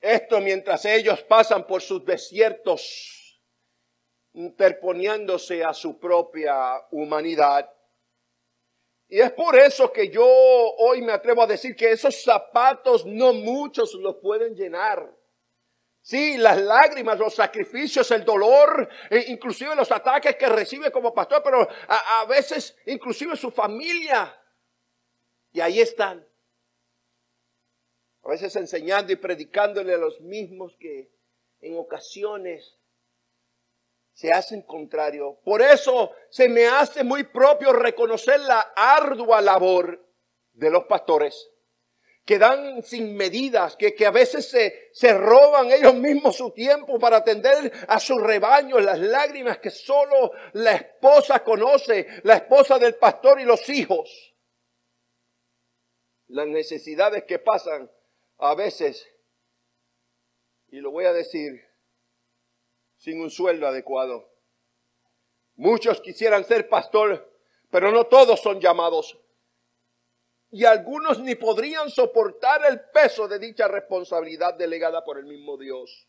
Esto 0.00 0.40
mientras 0.40 0.84
ellos 0.84 1.20
pasan 1.24 1.66
por 1.66 1.82
sus 1.82 2.04
desiertos, 2.04 3.42
interponiéndose 4.34 5.64
a 5.64 5.74
su 5.74 5.98
propia 5.98 6.80
humanidad. 6.92 7.68
Y 9.08 9.20
es 9.20 9.32
por 9.32 9.56
eso 9.56 9.90
que 9.90 10.10
yo 10.10 10.26
hoy 10.26 11.00
me 11.00 11.12
atrevo 11.12 11.42
a 11.42 11.46
decir 11.46 11.74
que 11.74 11.90
esos 11.90 12.22
zapatos 12.22 13.06
no 13.06 13.32
muchos 13.32 13.94
los 13.94 14.16
pueden 14.16 14.54
llenar. 14.54 15.10
Sí, 16.02 16.36
las 16.36 16.60
lágrimas, 16.60 17.18
los 17.18 17.34
sacrificios, 17.34 18.10
el 18.10 18.24
dolor, 18.24 18.88
e 19.10 19.24
inclusive 19.28 19.74
los 19.74 19.90
ataques 19.90 20.36
que 20.36 20.48
recibe 20.48 20.90
como 20.90 21.14
pastor, 21.14 21.42
pero 21.42 21.66
a, 21.88 22.20
a 22.20 22.24
veces 22.26 22.76
inclusive 22.86 23.34
su 23.36 23.50
familia. 23.50 24.34
Y 25.52 25.60
ahí 25.60 25.80
están. 25.80 26.26
A 28.22 28.28
veces 28.28 28.54
enseñando 28.56 29.12
y 29.12 29.16
predicándole 29.16 29.94
a 29.94 29.98
los 29.98 30.20
mismos 30.20 30.76
que 30.78 31.10
en 31.60 31.78
ocasiones 31.78 32.77
se 34.18 34.32
hacen 34.32 34.62
contrario. 34.62 35.38
Por 35.44 35.62
eso 35.62 36.10
se 36.28 36.48
me 36.48 36.66
hace 36.66 37.04
muy 37.04 37.22
propio 37.22 37.72
reconocer 37.72 38.40
la 38.40 38.72
ardua 38.74 39.40
labor 39.40 40.04
de 40.54 40.70
los 40.70 40.86
pastores, 40.86 41.48
que 42.24 42.36
dan 42.36 42.82
sin 42.82 43.16
medidas, 43.16 43.76
que, 43.76 43.94
a 44.04 44.10
veces 44.10 44.50
se, 44.50 44.90
se 44.92 45.14
roban 45.16 45.70
ellos 45.70 45.94
mismos 45.94 46.34
su 46.34 46.50
tiempo 46.50 46.98
para 46.98 47.18
atender 47.18 47.72
a 47.86 48.00
su 48.00 48.18
rebaño, 48.18 48.80
las 48.80 48.98
lágrimas 48.98 49.58
que 49.58 49.70
solo 49.70 50.32
la 50.54 50.72
esposa 50.72 51.44
conoce, 51.44 52.08
la 52.24 52.38
esposa 52.38 52.76
del 52.80 52.96
pastor 52.96 53.38
y 53.38 53.44
los 53.44 53.68
hijos. 53.68 54.34
Las 56.26 56.48
necesidades 56.48 57.22
que 57.22 57.38
pasan 57.38 57.88
a 58.38 58.56
veces, 58.56 59.08
y 60.70 60.80
lo 60.80 60.90
voy 60.90 61.04
a 61.04 61.12
decir, 61.12 61.67
sin 62.98 63.20
un 63.20 63.30
sueldo 63.30 63.66
adecuado. 63.66 64.28
Muchos 65.54 66.00
quisieran 66.00 66.44
ser 66.44 66.68
pastor, 66.68 67.32
pero 67.70 67.90
no 67.90 68.04
todos 68.04 68.40
son 68.40 68.60
llamados. 68.60 69.18
Y 70.50 70.64
algunos 70.64 71.20
ni 71.20 71.34
podrían 71.34 71.90
soportar 71.90 72.64
el 72.66 72.80
peso 72.92 73.28
de 73.28 73.38
dicha 73.38 73.68
responsabilidad 73.68 74.54
delegada 74.54 75.04
por 75.04 75.18
el 75.18 75.26
mismo 75.26 75.56
Dios. 75.56 76.08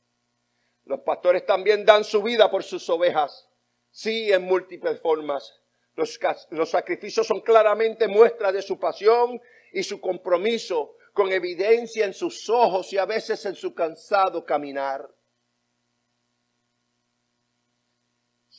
Los 0.85 1.01
pastores 1.01 1.45
también 1.45 1.85
dan 1.85 2.03
su 2.03 2.23
vida 2.23 2.49
por 2.49 2.63
sus 2.63 2.89
ovejas, 2.89 3.49
sí, 3.91 4.31
en 4.31 4.43
múltiples 4.43 4.99
formas. 5.01 5.61
Los, 5.95 6.17
los 6.51 6.69
sacrificios 6.69 7.27
son 7.27 7.41
claramente 7.41 8.07
muestra 8.07 8.51
de 8.51 8.61
su 8.61 8.79
pasión 8.79 9.41
y 9.73 9.83
su 9.83 9.99
compromiso, 9.99 10.95
con 11.13 11.31
evidencia 11.31 12.05
en 12.05 12.13
sus 12.13 12.49
ojos 12.49 12.93
y 12.93 12.97
a 12.97 13.05
veces 13.05 13.45
en 13.45 13.55
su 13.55 13.73
cansado 13.73 14.45
caminar. 14.45 15.09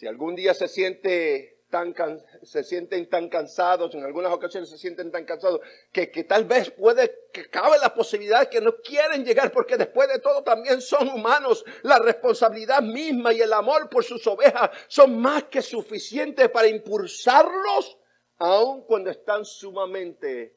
Si 0.00 0.06
algún 0.06 0.34
día 0.34 0.54
se 0.54 0.66
siente 0.66 1.66
tan 1.68 1.94
se 2.42 2.64
sienten 2.64 3.10
tan 3.10 3.28
cansados, 3.28 3.94
en 3.94 4.02
algunas 4.02 4.32
ocasiones 4.32 4.70
se 4.70 4.78
sienten 4.78 5.12
tan 5.12 5.26
cansados, 5.26 5.60
que, 5.92 6.10
que 6.10 6.24
tal 6.24 6.46
vez 6.46 6.70
puede, 6.70 7.28
que 7.30 7.50
cabe 7.50 7.76
la 7.78 7.92
posibilidad 7.92 8.48
que 8.48 8.62
no 8.62 8.76
quieren 8.76 9.26
llegar, 9.26 9.52
porque 9.52 9.76
después 9.76 10.08
de 10.08 10.18
todo 10.18 10.42
también 10.42 10.80
son 10.80 11.10
humanos. 11.10 11.66
La 11.82 11.98
responsabilidad 11.98 12.80
misma 12.80 13.34
y 13.34 13.42
el 13.42 13.52
amor 13.52 13.90
por 13.90 14.02
sus 14.02 14.26
ovejas 14.26 14.70
son 14.88 15.20
más 15.20 15.44
que 15.44 15.60
suficientes 15.60 16.48
para 16.48 16.68
impulsarlos, 16.68 17.98
aun 18.38 18.86
cuando 18.86 19.10
están 19.10 19.44
sumamente 19.44 20.56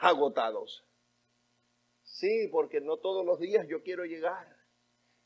agotados. 0.00 0.84
Sí, 2.02 2.46
porque 2.52 2.82
no 2.82 2.98
todos 2.98 3.24
los 3.24 3.38
días 3.38 3.66
yo 3.66 3.82
quiero 3.82 4.04
llegar 4.04 4.59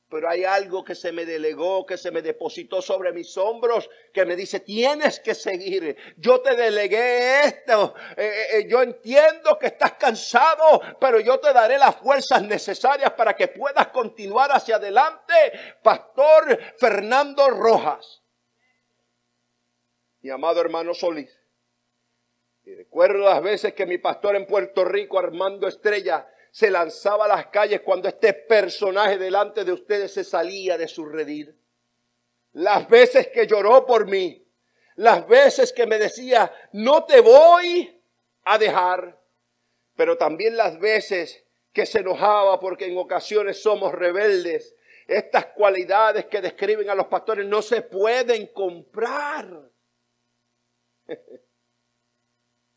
pero 0.09 0.29
hay 0.29 0.45
algo 0.45 0.85
que 0.85 0.95
se 0.95 1.13
me 1.13 1.25
delegó, 1.25 1.85
que 1.87 1.97
se 1.97 2.11
me 2.11 2.23
depositó 2.23 2.83
sobre 2.83 3.13
mis 3.13 3.37
hombros, 3.37 3.89
que 4.13 4.25
me 4.25 4.37
dice, 4.37 4.61
tienes 4.61 5.19
que 5.21 5.35
seguir. 5.35 5.97
Yo 6.17 6.41
te 6.41 6.55
delegué 6.55 7.45
esto. 7.45 7.95
Eh, 8.17 8.25
eh, 8.25 8.59
eh, 8.59 8.69
yo 8.69 8.83
entiendo 8.83 9.59
que 9.59 9.67
estás 9.67 9.95
cansado, 9.95 10.81
pero 11.01 11.21
yo 11.21 11.41
te 11.41 11.53
daré 11.53 11.79
las 11.79 11.97
fuerzas 11.97 12.43
necesarias 12.43 13.13
para 13.13 13.35
que 13.35 13.49
puedas 13.49 13.89
continuar 13.89 14.51
hacia 14.53 14.77
adelante. 14.77 15.35
Pastor 15.83 16.61
Fernando 16.79 17.49
Rojas. 17.51 18.23
Mi 20.21 20.31
amado 20.31 20.61
hermano 20.61 20.95
Solís. 20.95 21.41
Y 22.63 22.75
recuerdo 22.75 23.25
las 23.25 23.43
veces 23.43 23.75
que 23.75 23.85
mi 23.85 23.99
pastor 23.99 24.37
en 24.37 24.47
Puerto 24.47 24.85
Rico, 24.85 25.19
Armando 25.19 25.69
Estrella, 25.69 26.27
se 26.55 26.71
lanzaba 26.71 27.25
a 27.25 27.29
las 27.29 27.47
calles 27.49 27.81
cuando 27.81 28.07
este 28.07 28.33
personaje 28.33 29.19
delante 29.19 29.65
de 29.65 29.73
ustedes 29.73 30.15
se 30.15 30.23
salía 30.23 30.79
de 30.79 30.87
su 30.87 31.05
redil. 31.05 31.53
Las 32.53 32.89
veces 32.89 33.27
que 33.27 33.49
lloró 33.49 33.85
por 33.85 34.07
mí, 34.07 34.47
las 34.95 35.27
veces 35.27 35.73
que 35.73 35.85
me 35.85 35.99
decía, 35.99 36.55
no 36.71 37.07
te 37.07 37.21
voy 37.21 38.01
a 38.45 38.57
dejar, 38.57 39.21
pero 39.97 40.17
también 40.17 40.57
las 40.57 40.79
veces 40.79 41.45
que 41.73 41.87
se 41.87 41.99
enojaba 41.99 42.61
porque 42.61 42.87
en 42.87 42.99
ocasiones 42.99 43.61
somos 43.61 43.93
rebeldes. 43.93 44.77
Estas 45.09 45.47
cualidades 45.47 46.27
que 46.27 46.41
describen 46.41 46.89
a 46.89 46.95
los 46.95 47.09
pastores 47.09 47.47
no 47.47 47.63
se 47.63 47.83
pueden 47.83 48.47
comprar. 48.53 49.73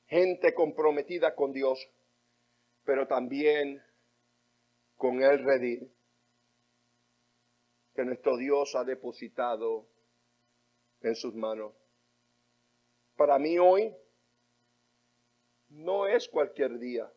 Gente 0.07 0.55
comprometida 0.55 1.35
con 1.35 1.53
Dios 1.53 1.87
pero 2.87 3.05
también 3.05 3.83
con 4.95 5.21
el 5.21 5.43
redil 5.43 5.93
que 7.93 8.05
nuestro 8.05 8.37
Dios 8.37 8.75
ha 8.75 8.85
depositado 8.85 9.89
en 11.01 11.13
sus 11.13 11.35
manos. 11.35 11.73
Para 13.17 13.39
mí 13.39 13.59
hoy 13.59 13.93
no 15.67 16.07
es 16.07 16.29
cualquier 16.29 16.79
día. 16.79 17.11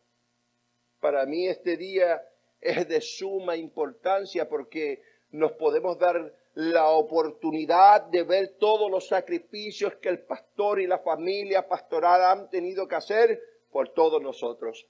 Para 0.99 1.25
mí 1.25 1.47
este 1.47 1.77
día 1.77 2.21
es 2.59 2.85
de 2.89 2.99
suma 2.99 3.55
importancia 3.55 4.49
porque 4.49 5.01
nos 5.29 5.53
podemos 5.53 5.97
dar 5.97 6.35
la 6.53 6.89
oportunidad 6.89 8.07
de 8.07 8.23
ver 8.23 8.57
todos 8.59 8.91
los 8.91 9.07
sacrificios 9.07 9.95
que 10.01 10.09
el 10.09 10.25
pastor 10.25 10.81
y 10.81 10.87
la 10.87 10.99
familia 10.99 11.65
pastoral 11.65 12.25
han 12.25 12.49
tenido 12.49 12.89
que 12.89 12.95
hacer 12.95 13.41
por 13.71 13.93
todos 13.93 14.21
nosotros. 14.21 14.85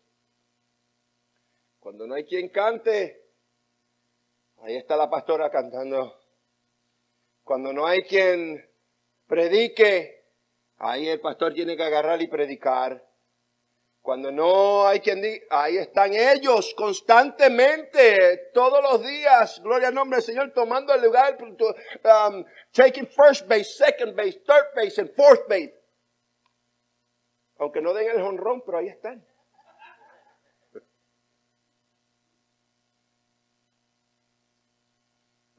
Cuando 1.82 2.06
no 2.06 2.14
hay 2.14 2.26
quien 2.26 2.50
cante, 2.50 3.26
ahí 4.62 4.78
está 4.78 4.96
la 4.96 5.10
pastora 5.10 5.50
cantando. 5.50 6.16
Cuando 7.44 7.74
no 7.74 7.88
hay 7.88 8.04
quien 8.04 8.64
predique, 9.26 10.28
ahí 10.78 11.10
el 11.10 11.20
pastor 11.20 11.56
tiene 11.56 11.76
que 11.76 11.82
agarrar 11.82 12.22
y 12.22 12.28
predicar. 12.28 13.04
Cuando 14.00 14.32
no 14.32 14.86
hay 14.86 15.00
quien 15.00 15.24
diga, 15.24 15.44
ahí 15.50 15.78
están 15.78 16.14
ellos 16.14 16.72
constantemente, 16.76 18.52
todos 18.54 18.80
los 18.84 19.04
días, 19.04 19.60
gloria 19.64 19.88
al 19.88 19.96
nombre 19.96 20.18
del 20.18 20.26
Señor, 20.26 20.54
tomando 20.54 20.94
el 20.94 21.02
lugar, 21.02 21.36
um, 21.42 22.46
taking 22.72 23.08
first 23.08 23.48
base, 23.48 23.64
second 23.64 24.16
base, 24.16 24.40
third 24.46 24.68
base 24.76 25.02
and 25.02 25.12
fourth 25.16 25.48
base. 25.50 25.74
Aunque 27.58 27.82
no 27.82 27.92
den 27.92 28.08
el 28.08 28.22
honrón, 28.22 28.62
pero 28.64 28.78
ahí 28.78 28.88
están. 28.88 29.26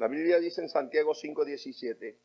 La 0.03 0.09
Biblia 0.09 0.41
dice 0.41 0.61
en 0.61 0.69
Santiago 0.69 1.15
5:17 1.15 2.19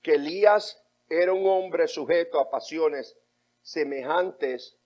que 0.00 0.14
Elías 0.14 0.82
era 1.10 1.34
un 1.34 1.46
hombre 1.46 1.86
sujeto 1.86 2.40
a 2.40 2.48
pasiones 2.48 3.18
semejantes 3.60 4.78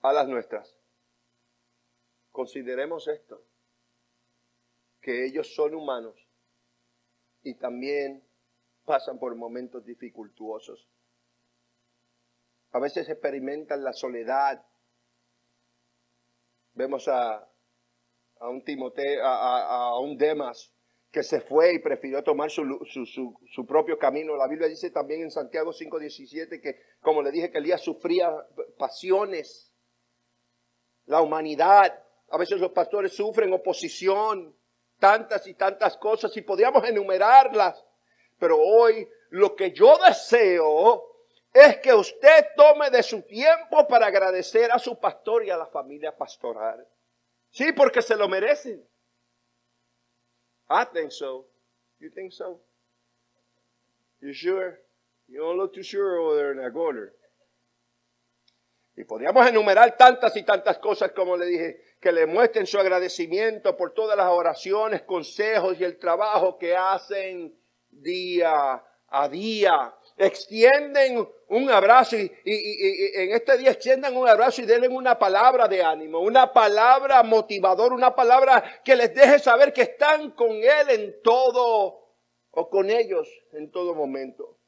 a 0.00 0.10
las 0.10 0.26
nuestras. 0.26 0.74
Consideremos 2.32 3.08
esto, 3.08 3.44
que 5.02 5.26
ellos 5.26 5.54
son 5.54 5.74
humanos 5.74 6.16
y 7.42 7.52
también 7.52 8.26
pasan 8.86 9.18
por 9.18 9.34
momentos 9.34 9.84
dificultuosos. 9.84 10.88
A 12.70 12.78
veces 12.78 13.06
experimentan 13.10 13.84
la 13.84 13.92
soledad. 13.92 14.66
Vemos 16.72 17.06
a 17.06 17.47
a 18.40 18.48
un 18.48 18.62
Timoteo, 18.64 19.24
a, 19.24 19.98
un 20.00 20.16
Demas, 20.16 20.72
que 21.10 21.22
se 21.22 21.40
fue 21.40 21.74
y 21.74 21.78
prefirió 21.78 22.22
tomar 22.22 22.50
su, 22.50 22.62
su, 22.86 23.66
propio 23.66 23.98
camino. 23.98 24.36
La 24.36 24.46
Biblia 24.46 24.68
dice 24.68 24.90
también 24.90 25.22
en 25.22 25.30
Santiago 25.30 25.72
5:17 25.72 26.60
que, 26.60 26.80
como 27.00 27.22
le 27.22 27.30
dije, 27.30 27.50
que 27.50 27.58
Elías 27.58 27.80
sufría 27.80 28.30
pasiones, 28.76 29.72
la 31.06 31.22
humanidad. 31.22 32.04
A 32.30 32.36
veces 32.36 32.60
los 32.60 32.72
pastores 32.72 33.14
sufren 33.14 33.52
oposición, 33.52 34.54
tantas 34.98 35.46
y 35.46 35.54
tantas 35.54 35.96
cosas, 35.96 36.36
y 36.36 36.42
podríamos 36.42 36.84
enumerarlas. 36.84 37.82
Pero 38.38 38.58
hoy 38.58 39.08
lo 39.30 39.56
que 39.56 39.72
yo 39.72 39.96
deseo 40.06 41.04
es 41.52 41.78
que 41.78 41.94
usted 41.94 42.48
tome 42.54 42.90
de 42.90 43.02
su 43.02 43.22
tiempo 43.22 43.86
para 43.88 44.06
agradecer 44.06 44.70
a 44.70 44.78
su 44.78 44.98
pastor 44.98 45.44
y 45.44 45.50
a 45.50 45.56
la 45.56 45.66
familia 45.66 46.16
pastoral. 46.16 46.86
Sí, 47.50 47.72
porque 47.72 48.02
se 48.02 48.16
lo 48.16 48.28
merecen. 48.28 48.84
I 50.70 50.84
think 50.92 51.12
so. 51.12 51.46
You 52.00 52.10
think 52.10 52.32
so? 52.32 52.60
You 54.20 54.32
sure? 54.32 54.78
You 55.28 55.40
don't 55.40 55.56
look 55.56 55.74
too 55.74 55.82
sure 55.82 56.18
over 56.18 56.36
there 56.36 56.52
in 56.52 56.58
that 56.58 56.72
corner. 56.72 57.12
Y 58.96 59.04
podríamos 59.04 59.46
enumerar 59.46 59.96
tantas 59.96 60.36
y 60.36 60.42
tantas 60.42 60.78
cosas, 60.78 61.12
como 61.12 61.36
le 61.36 61.46
dije, 61.46 61.80
que 62.00 62.10
le 62.10 62.26
muestren 62.26 62.66
su 62.66 62.80
agradecimiento 62.80 63.76
por 63.76 63.92
todas 63.92 64.16
las 64.16 64.28
oraciones, 64.28 65.02
consejos 65.02 65.78
y 65.78 65.84
el 65.84 65.98
trabajo 65.98 66.58
que 66.58 66.76
hacen 66.76 67.56
día 67.90 68.82
a 69.06 69.28
día. 69.28 69.94
Extienden 70.18 71.28
un 71.48 71.70
abrazo 71.70 72.16
y, 72.16 72.30
en 72.44 73.32
este 73.32 73.56
día 73.56 73.70
extiendan 73.70 74.16
un 74.16 74.28
abrazo 74.28 74.62
y 74.62 74.66
denle 74.66 74.88
una 74.88 75.18
palabra 75.18 75.68
de 75.68 75.82
ánimo, 75.82 76.20
una 76.20 76.52
palabra 76.52 77.22
motivadora, 77.22 77.94
una 77.94 78.14
palabra 78.14 78.82
que 78.84 78.96
les 78.96 79.14
deje 79.14 79.38
saber 79.38 79.72
que 79.72 79.82
están 79.82 80.32
con 80.32 80.50
Él 80.50 80.90
en 80.90 81.22
todo 81.22 82.14
o 82.50 82.68
con 82.68 82.90
ellos 82.90 83.28
en 83.52 83.70
todo 83.70 83.94
momento 83.94 84.58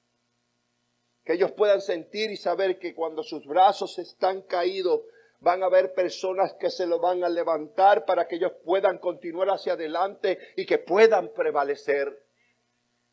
que 1.24 1.34
ellos 1.34 1.52
puedan 1.52 1.80
sentir 1.80 2.30
y 2.30 2.36
saber 2.36 2.78
que 2.78 2.94
cuando 2.94 3.22
sus 3.22 3.46
brazos 3.46 3.98
están 3.98 4.42
caídos, 4.42 5.02
van 5.40 5.62
a 5.62 5.66
haber 5.66 5.94
personas 5.94 6.54
que 6.54 6.70
se 6.70 6.86
lo 6.86 6.98
van 6.98 7.24
a 7.24 7.28
levantar 7.28 8.04
para 8.04 8.26
que 8.26 8.36
ellos 8.36 8.52
puedan 8.64 8.98
continuar 8.98 9.48
hacia 9.48 9.72
adelante 9.72 10.38
y 10.56 10.66
que 10.66 10.78
puedan 10.78 11.32
prevalecer. 11.32 12.26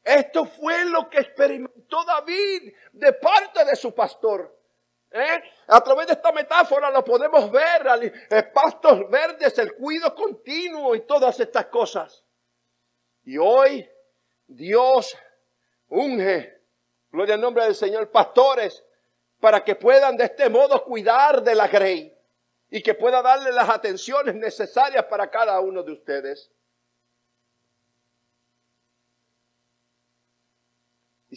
Esto 0.08 0.46
fue 0.46 0.86
lo 0.86 1.10
que 1.10 1.20
experimentó 1.20 2.04
David 2.06 2.74
de 2.94 3.12
parte 3.12 3.66
de 3.66 3.76
su 3.76 3.94
pastor. 3.94 4.58
¿Eh? 5.12 5.44
A 5.68 5.82
través 5.82 6.08
de 6.08 6.14
esta 6.14 6.32
metáfora 6.32 6.90
lo 6.90 7.04
podemos 7.04 7.52
ver, 7.52 7.86
el 8.30 8.52
pastos 8.52 9.10
verdes, 9.10 9.58
el 9.58 9.74
cuido 9.76 10.16
continuo 10.16 10.96
y 10.96 11.02
todas 11.02 11.38
estas 11.42 11.66
cosas. 11.66 12.24
Y 13.26 13.38
hoy 13.38 13.90
Dios 14.48 15.18
unge 15.90 16.58
gloria 17.12 17.36
al 17.36 17.42
nombre 17.42 17.66
del 17.66 17.76
Señor, 17.76 18.10
pastores, 18.10 18.86
para 19.42 19.64
que 19.64 19.76
puedan 19.76 20.16
de 20.16 20.26
este 20.26 20.50
modo 20.50 20.84
cuidar 20.86 21.44
de 21.44 21.56
la 21.56 21.68
grey 21.68 22.18
y 22.70 22.82
que 22.82 22.94
pueda 22.94 23.22
darle 23.22 23.52
las 23.52 23.70
atenciones 23.70 24.36
necesarias 24.36 25.06
para 25.06 25.30
cada 25.30 25.60
uno 25.60 25.84
de 25.84 25.92
ustedes. 25.92 26.50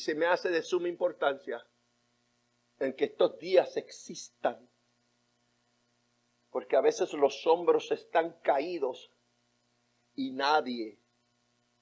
Se 0.01 0.15
me 0.15 0.25
hace 0.25 0.49
de 0.49 0.63
suma 0.63 0.89
importancia 0.89 1.63
en 2.79 2.95
que 2.95 3.05
estos 3.05 3.39
días 3.39 3.77
existan, 3.77 4.67
porque 6.51 6.75
a 6.75 6.81
veces 6.81 7.13
los 7.13 7.47
hombros 7.47 7.93
están 7.93 8.33
caídos 8.43 9.13
y 10.15 10.33
nadie 10.33 10.99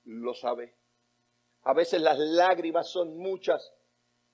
lo 0.02 0.35
sabe. 0.35 0.74
A 1.62 1.72
veces 1.74 2.00
las 2.00 2.18
lágrimas 2.18 2.88
son 2.88 3.16
muchas 3.16 3.72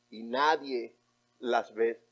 y 0.08 0.22
nadie 0.22 0.96
las 1.40 1.74
ve. 1.74 2.02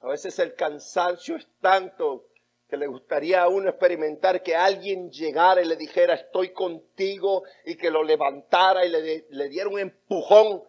A 0.00 0.08
veces 0.08 0.38
el 0.38 0.54
cansancio 0.54 1.36
es 1.36 1.48
tanto 1.62 2.28
que 2.68 2.76
le 2.76 2.88
gustaría 2.88 3.42
a 3.42 3.48
uno 3.48 3.70
experimentar 3.70 4.42
que 4.42 4.54
alguien 4.54 5.10
llegara 5.10 5.62
y 5.62 5.66
le 5.66 5.76
dijera 5.76 6.12
estoy 6.12 6.52
contigo 6.52 7.44
y 7.64 7.76
que 7.76 7.90
lo 7.90 8.02
levantara 8.02 8.84
y 8.84 8.90
le 9.30 9.48
diera 9.48 9.70
un 9.70 9.78
empujón 9.78 10.62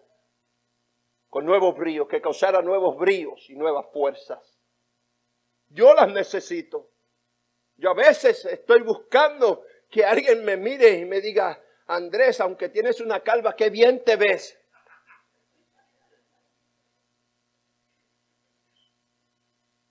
con 1.30 1.46
nuevos 1.46 1.78
bríos, 1.78 2.08
que 2.08 2.22
causara 2.22 2.62
nuevos 2.62 2.98
bríos 2.98 3.50
y 3.50 3.56
nuevas 3.56 3.86
fuerzas. 3.92 4.58
Yo 5.70 5.94
las 5.94 6.12
necesito. 6.12 6.90
Yo 7.76 7.92
a 7.92 7.94
veces 7.94 8.46
estoy 8.46 8.82
buscando 8.82 9.64
que 9.90 10.06
alguien 10.06 10.44
me 10.44 10.58
mire 10.58 11.00
y 11.00 11.06
me 11.06 11.22
diga, 11.22 11.62
Andrés, 11.88 12.42
aunque 12.42 12.70
tienes 12.70 13.00
una 13.02 13.22
calva, 13.22 13.56
qué 13.56 13.70
bien 13.70 14.04
te 14.04 14.16
ves. 14.16 14.58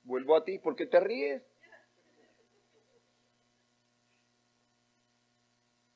Vuelvo 0.02 0.36
a 0.36 0.44
ti, 0.44 0.58
¿por 0.58 0.76
qué 0.76 0.86
te 0.86 1.00
ríes? 1.00 1.42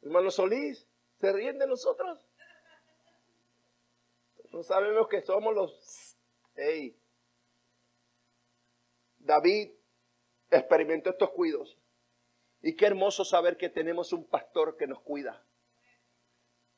Hermano 0.02 0.30
Solís, 0.30 0.88
¿se 1.20 1.32
ríen 1.32 1.58
de 1.58 1.66
nosotros? 1.66 2.29
No 4.50 4.62
sabemos 4.62 5.08
que 5.08 5.22
somos 5.22 5.54
los... 5.54 6.16
Hey. 6.54 6.96
David 9.18 9.70
experimentó 10.50 11.10
estos 11.10 11.30
cuidos. 11.30 11.78
Y 12.62 12.76
qué 12.76 12.86
hermoso 12.86 13.24
saber 13.24 13.56
que 13.56 13.68
tenemos 13.68 14.12
un 14.12 14.26
pastor 14.26 14.76
que 14.76 14.86
nos 14.86 15.00
cuida. 15.00 15.44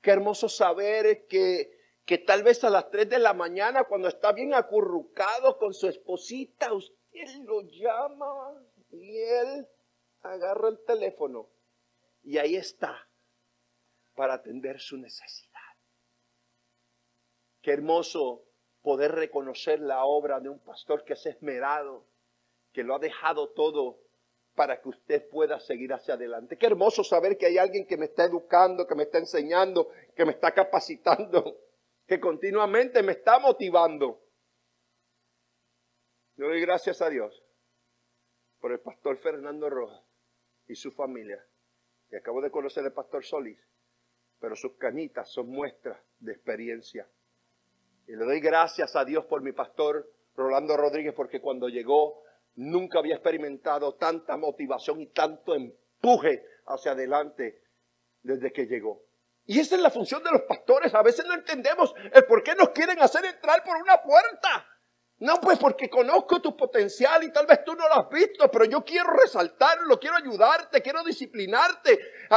Qué 0.01 0.11
hermoso 0.11 0.49
saber 0.49 1.27
que, 1.27 1.77
que 2.05 2.19
tal 2.19 2.43
vez 2.43 2.63
a 2.65 2.71
las 2.71 2.91
3 2.91 3.09
de 3.09 3.19
la 3.19 3.35
mañana, 3.35 3.85
cuando 3.85 4.09
está 4.09 4.33
bien 4.33 4.55
acurrucado 4.55 5.59
con 5.59 5.75
su 5.75 5.89
esposita, 5.89 6.71
él 7.13 7.45
lo 7.45 7.63
llama 7.63 8.55
y 8.91 9.19
él 9.19 9.69
agarra 10.23 10.69
el 10.69 10.79
teléfono 10.85 11.49
y 12.23 12.39
ahí 12.39 12.57
está 12.57 13.09
para 14.15 14.35
atender 14.35 14.81
su 14.81 14.97
necesidad. 14.97 15.52
Qué 17.63 17.73
hermoso 17.73 18.45
poder 18.83 19.13
reconocer 19.13 19.81
la 19.81 20.05
obra 20.05 20.41
de 20.41 20.49
un 20.49 20.59
pastor 20.59 21.05
que 21.05 21.13
es 21.15 21.25
esmerado, 21.27 22.05
que 22.73 22.83
lo 22.83 22.97
ha 22.97 22.99
dejado 22.99 23.51
todo 23.51 24.01
para 24.55 24.81
que 24.81 24.89
usted 24.89 25.29
pueda 25.31 25.61
seguir 25.61 25.93
hacia 25.93 26.15
adelante. 26.15 26.59
Qué 26.59 26.67
hermoso 26.67 27.05
saber 27.05 27.39
que 27.39 27.47
hay 27.47 27.59
alguien 27.59 27.87
que 27.87 27.97
me 27.97 28.07
está 28.07 28.25
educando, 28.25 28.87
que 28.87 28.95
me 28.95 29.05
está 29.05 29.19
enseñando, 29.19 29.89
que 30.15 30.25
me 30.25 30.33
está 30.33 30.53
capacitando, 30.53 31.59
que 32.07 32.21
continuamente 32.21 33.03
me 33.03 33.13
está 33.13 33.39
motivando. 33.39 34.21
Yo 36.37 36.49
doy 36.49 36.61
gracias 36.61 37.01
a 37.01 37.09
Dios 37.09 37.43
por 38.59 38.73
el 38.73 38.81
pastor 38.81 39.17
Fernando 39.19 39.71
Rojas 39.71 40.03
y 40.67 40.75
su 40.75 40.91
familia. 40.91 41.45
Y 42.11 42.17
acabo 42.17 42.43
de 42.43 42.51
conocer 42.51 42.85
al 42.85 42.93
pastor 42.93 43.25
Solís, 43.25 43.59
pero 44.39 44.57
sus 44.57 44.73
canitas 44.75 45.31
son 45.31 45.49
muestras 45.49 45.99
de 46.19 46.33
experiencia. 46.33 47.09
Y 48.07 48.13
le 48.13 48.25
doy 48.25 48.41
gracias 48.41 48.97
a 48.97 49.05
Dios 49.05 49.25
por 49.27 49.43
mi 49.43 49.53
pastor 49.53 50.11
Rolando 50.37 50.77
Rodríguez, 50.77 51.15
porque 51.15 51.41
cuando 51.41 51.69
llegó 51.69 52.23
nunca 52.57 52.99
había 52.99 53.15
experimentado 53.15 53.95
tanta 53.95 54.37
motivación 54.37 55.01
y 55.01 55.07
tanto 55.07 55.55
empuje 55.55 56.45
hacia 56.67 56.93
adelante 56.93 57.63
desde 58.23 58.53
que 58.53 58.67
llegó. 58.67 59.03
Y 59.47 59.59
esa 59.59 59.77
es 59.77 59.83
la 59.83 59.91
función 59.91 60.23
de 60.23 60.31
los 60.31 60.43
pastores. 60.43 60.95
A 60.95 61.03
veces 61.03 61.27
no 61.27 61.35
entendemos 61.35 61.95
el 62.13 62.25
por 62.27 62.43
qué 62.43 62.55
nos 62.55 62.71
quieren 62.71 63.01
hacer 63.01 63.25
entrar 63.25 63.65
por 63.65 63.77
una 63.77 64.01
puerta. 64.03 64.67
No, 65.23 65.41
pues 65.41 65.57
porque 65.57 65.89
conozco 65.89 66.43
tu 66.43 66.57
potencial 66.57 67.23
y 67.23 67.31
tal 67.31 67.47
vez 67.47 67.63
tú 67.65 67.77
no 67.77 67.87
lo 67.87 67.95
has 67.95 68.09
visto, 68.11 68.51
pero 68.51 68.65
yo 68.65 68.85
quiero 68.85 69.13
resaltarlo, 69.13 70.01
quiero 70.01 70.17
ayudarte, 70.17 70.83
quiero 70.83 71.05
disciplinarte. 71.05 71.97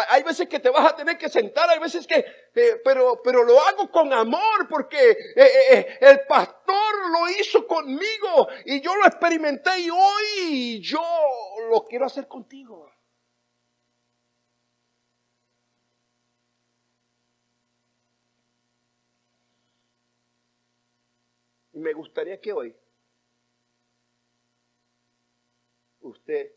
Hay 0.10 0.22
veces 0.22 0.48
que 0.48 0.60
te 0.60 0.70
vas 0.70 0.92
a 0.92 0.96
tener 0.96 1.18
que 1.18 1.28
sentar, 1.28 1.68
hay 1.68 1.80
veces 1.80 2.06
que, 2.06 2.24
eh, 2.54 2.82
pero, 2.84 3.22
pero 3.24 3.44
lo 3.44 3.60
hago 3.60 3.90
con 3.90 4.14
amor 4.14 4.68
porque 4.70 5.10
eh, 5.10 5.52
eh, 5.72 5.98
el 6.00 6.20
pastor 6.28 7.10
lo 7.12 7.28
hizo 7.28 7.66
conmigo 7.66 8.50
y 8.66 8.80
yo 8.82 8.96
lo 8.96 9.08
experimenté 9.08 9.80
y 9.80 9.90
hoy 9.90 10.80
yo 10.80 11.02
lo 11.72 11.86
quiero 11.86 12.06
hacer 12.06 12.28
contigo. 12.28 12.92
Y 21.76 21.80
me 21.80 21.92
gustaría 21.92 22.40
que 22.40 22.54
hoy 22.54 22.74
usted 26.00 26.54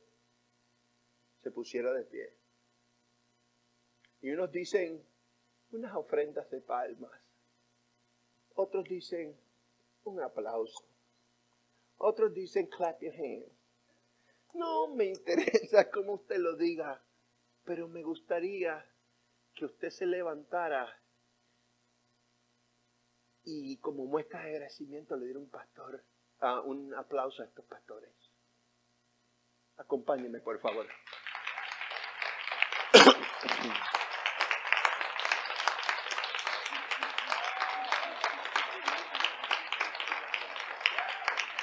se 1.43 1.51
pusiera 1.51 1.93
de 1.93 2.05
pie. 2.05 2.33
Y 4.21 4.31
unos 4.31 4.53
dicen 4.53 5.05
unas 5.73 5.97
ofrendas 5.97 6.49
de 6.51 6.61
palmas. 6.61 7.11
Otros 8.55 8.85
dicen 8.85 9.37
un 10.05 10.21
aplauso. 10.21 10.85
Otros 11.97 12.33
dicen 12.33 12.69
clap 12.69 13.03
your 13.03 13.13
hands. 13.13 13.51
No 14.55 14.87
me 14.87 15.07
interesa 15.07 15.91
cómo 15.91 16.13
usted 16.15 16.39
lo 16.39 16.55
diga, 16.55 17.03
pero 17.65 17.89
me 17.89 18.05
gustaría 18.05 18.89
que 19.57 19.65
usted 19.65 19.91
se 19.91 20.07
levantara 20.07 20.97
y 23.51 23.79
como 23.79 24.05
muestra 24.05 24.43
de 24.43 24.51
agradecimiento 24.51 25.17
le 25.17 25.25
diera 25.25 25.39
un 25.39 25.49
pastor, 25.49 26.05
uh, 26.43 26.61
un 26.69 26.95
aplauso 26.95 27.43
a 27.43 27.47
estos 27.47 27.65
pastores. 27.65 28.11
Acompáñenme, 29.79 30.41
por 30.41 30.61
favor. 30.61 30.87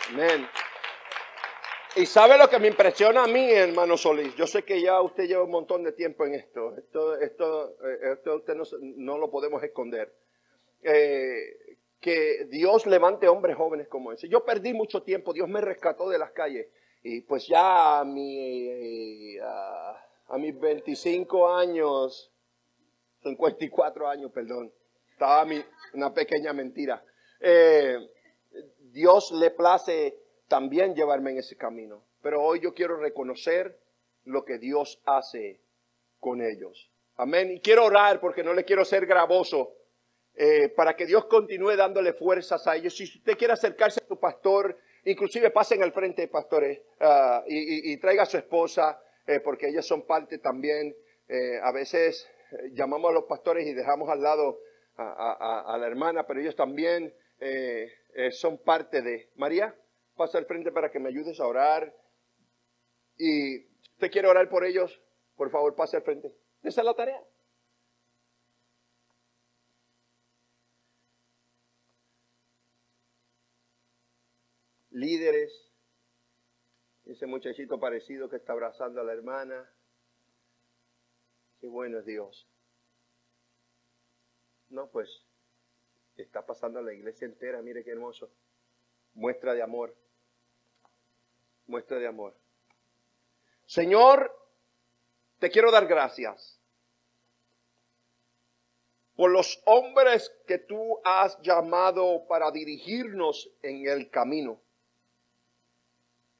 Amén. 0.09 0.49
Y 1.97 2.05
sabe 2.07 2.37
lo 2.37 2.49
que 2.49 2.59
me 2.59 2.67
impresiona 2.67 3.25
a 3.25 3.27
mí, 3.27 3.51
hermano 3.51 3.95
Solís. 3.95 4.35
Yo 4.35 4.47
sé 4.47 4.63
que 4.63 4.81
ya 4.81 5.01
usted 5.01 5.25
lleva 5.25 5.43
un 5.43 5.51
montón 5.51 5.83
de 5.83 5.91
tiempo 5.91 6.25
en 6.25 6.33
esto. 6.33 6.75
Esto, 6.77 7.15
esto, 7.17 7.77
eh, 7.83 8.17
usted 8.33 8.55
no, 8.81 9.17
lo 9.19 9.29
podemos 9.29 9.61
esconder. 9.61 10.11
Eh, 10.81 11.64
que 12.05 12.45
Dios 12.51 12.85
levante 12.85 13.27
hombres 13.27 13.57
jóvenes 13.57 13.87
como 13.87 14.11
ese. 14.11 14.29
Yo 14.29 14.45
perdí 14.45 14.75
mucho 14.75 15.01
tiempo. 15.01 15.33
Dios 15.33 15.49
me 15.49 15.59
rescató 15.59 16.07
de 16.07 16.19
las 16.19 16.29
calles. 16.33 16.67
Y 17.01 17.21
pues 17.21 17.47
ya 17.47 17.97
a, 17.97 18.01
a, 18.01 18.05
a 20.27 20.37
mis 20.37 20.59
25 20.59 21.51
años, 21.51 22.31
54 23.23 24.07
años, 24.07 24.31
perdón, 24.31 24.71
estaba 25.09 25.45
mi, 25.45 25.59
una 25.95 26.13
pequeña 26.13 26.53
mentira. 26.53 27.03
Eh, 27.39 27.97
Dios 28.91 29.31
le 29.31 29.49
place 29.49 30.15
también 30.47 30.93
llevarme 30.93 31.31
en 31.31 31.39
ese 31.39 31.57
camino. 31.57 32.03
Pero 32.21 32.43
hoy 32.43 32.59
yo 32.59 32.75
quiero 32.75 32.97
reconocer 32.97 33.79
lo 34.25 34.45
que 34.45 34.59
Dios 34.59 35.01
hace 35.05 35.59
con 36.19 36.39
ellos. 36.39 36.87
Amén. 37.17 37.49
Y 37.49 37.61
quiero 37.61 37.85
orar 37.85 38.19
porque 38.19 38.43
no 38.43 38.53
le 38.53 38.63
quiero 38.63 38.85
ser 38.85 39.07
gravoso. 39.07 39.73
Eh, 40.37 40.67
para 40.67 40.97
que 40.97 41.05
Dios 41.05 41.25
continúe 41.25 41.77
dándole 41.77 42.11
fuerzas 42.13 42.67
a 42.67 42.75
ellos. 42.75 42.95
Si 42.97 43.05
usted 43.05 43.37
quiere 43.37 43.53
acercarse 43.53 44.01
a 44.03 44.07
su 44.07 44.19
pastor, 44.19 44.77
inclusive 45.05 45.49
pasen 45.49 45.81
al 45.81 45.93
frente, 45.93 46.27
pastores, 46.27 46.81
uh, 46.99 47.43
y, 47.47 47.95
traiga 47.97 48.23
a 48.23 48.25
su 48.25 48.37
esposa, 48.37 49.01
eh, 49.25 49.39
porque 49.39 49.69
ellas 49.69 49.85
son 49.85 50.05
parte 50.05 50.39
también. 50.39 50.93
Eh, 51.29 51.57
a 51.63 51.71
veces 51.71 52.29
llamamos 52.73 53.11
a 53.11 53.13
los 53.13 53.23
pastores 53.23 53.65
y 53.65 53.73
dejamos 53.73 54.09
al 54.09 54.21
lado 54.21 54.59
a, 54.97 55.73
a 55.73 55.77
la 55.77 55.87
hermana, 55.87 56.27
pero 56.27 56.39
ellos 56.39 56.55
también 56.55 57.13
son 58.31 58.57
parte 58.57 59.01
de. 59.01 59.29
María, 59.35 59.75
pasa 60.15 60.37
al 60.37 60.45
frente 60.45 60.71
para 60.71 60.91
que 60.91 60.99
me 60.99 61.09
ayudes 61.09 61.39
a 61.39 61.47
orar. 61.47 61.93
Y 63.17 63.65
usted 63.93 64.11
quiere 64.11 64.27
orar 64.27 64.49
por 64.49 64.65
ellos, 64.65 65.01
por 65.35 65.49
favor, 65.49 65.75
pase 65.75 65.97
al 65.97 66.03
frente. 66.03 66.33
Esa 66.63 66.81
es 66.81 66.85
la 66.85 66.93
tarea. 66.93 67.21
Líderes, 74.95 75.51
ese 77.05 77.25
muchachito 77.25 77.79
parecido 77.79 78.29
que 78.29 78.37
está 78.37 78.53
abrazando 78.53 79.01
a 79.01 79.03
la 79.03 79.13
hermana. 79.13 79.71
Qué 81.59 81.67
bueno 81.67 81.99
es 81.99 82.05
Dios. 82.05 82.47
No, 84.69 84.89
pues 84.89 85.09
está 86.17 86.45
pasando 86.45 86.79
a 86.79 86.81
la 86.81 86.93
iglesia 86.93 87.25
entera, 87.25 87.61
mire 87.61 87.83
qué 87.83 87.91
hermoso. 87.91 88.31
Muestra 89.13 89.53
de 89.53 89.61
amor 89.61 89.95
muestra 91.67 91.97
de 91.99 92.07
amor. 92.07 92.35
Señor, 93.65 94.31
te 95.39 95.49
quiero 95.49 95.71
dar 95.71 95.87
gracias 95.87 96.59
por 99.15 99.31
los 99.31 99.61
hombres 99.65 100.31
que 100.45 100.59
tú 100.59 100.99
has 101.03 101.39
llamado 101.41 102.27
para 102.27 102.51
dirigirnos 102.51 103.49
en 103.61 103.87
el 103.87 104.09
camino. 104.09 104.61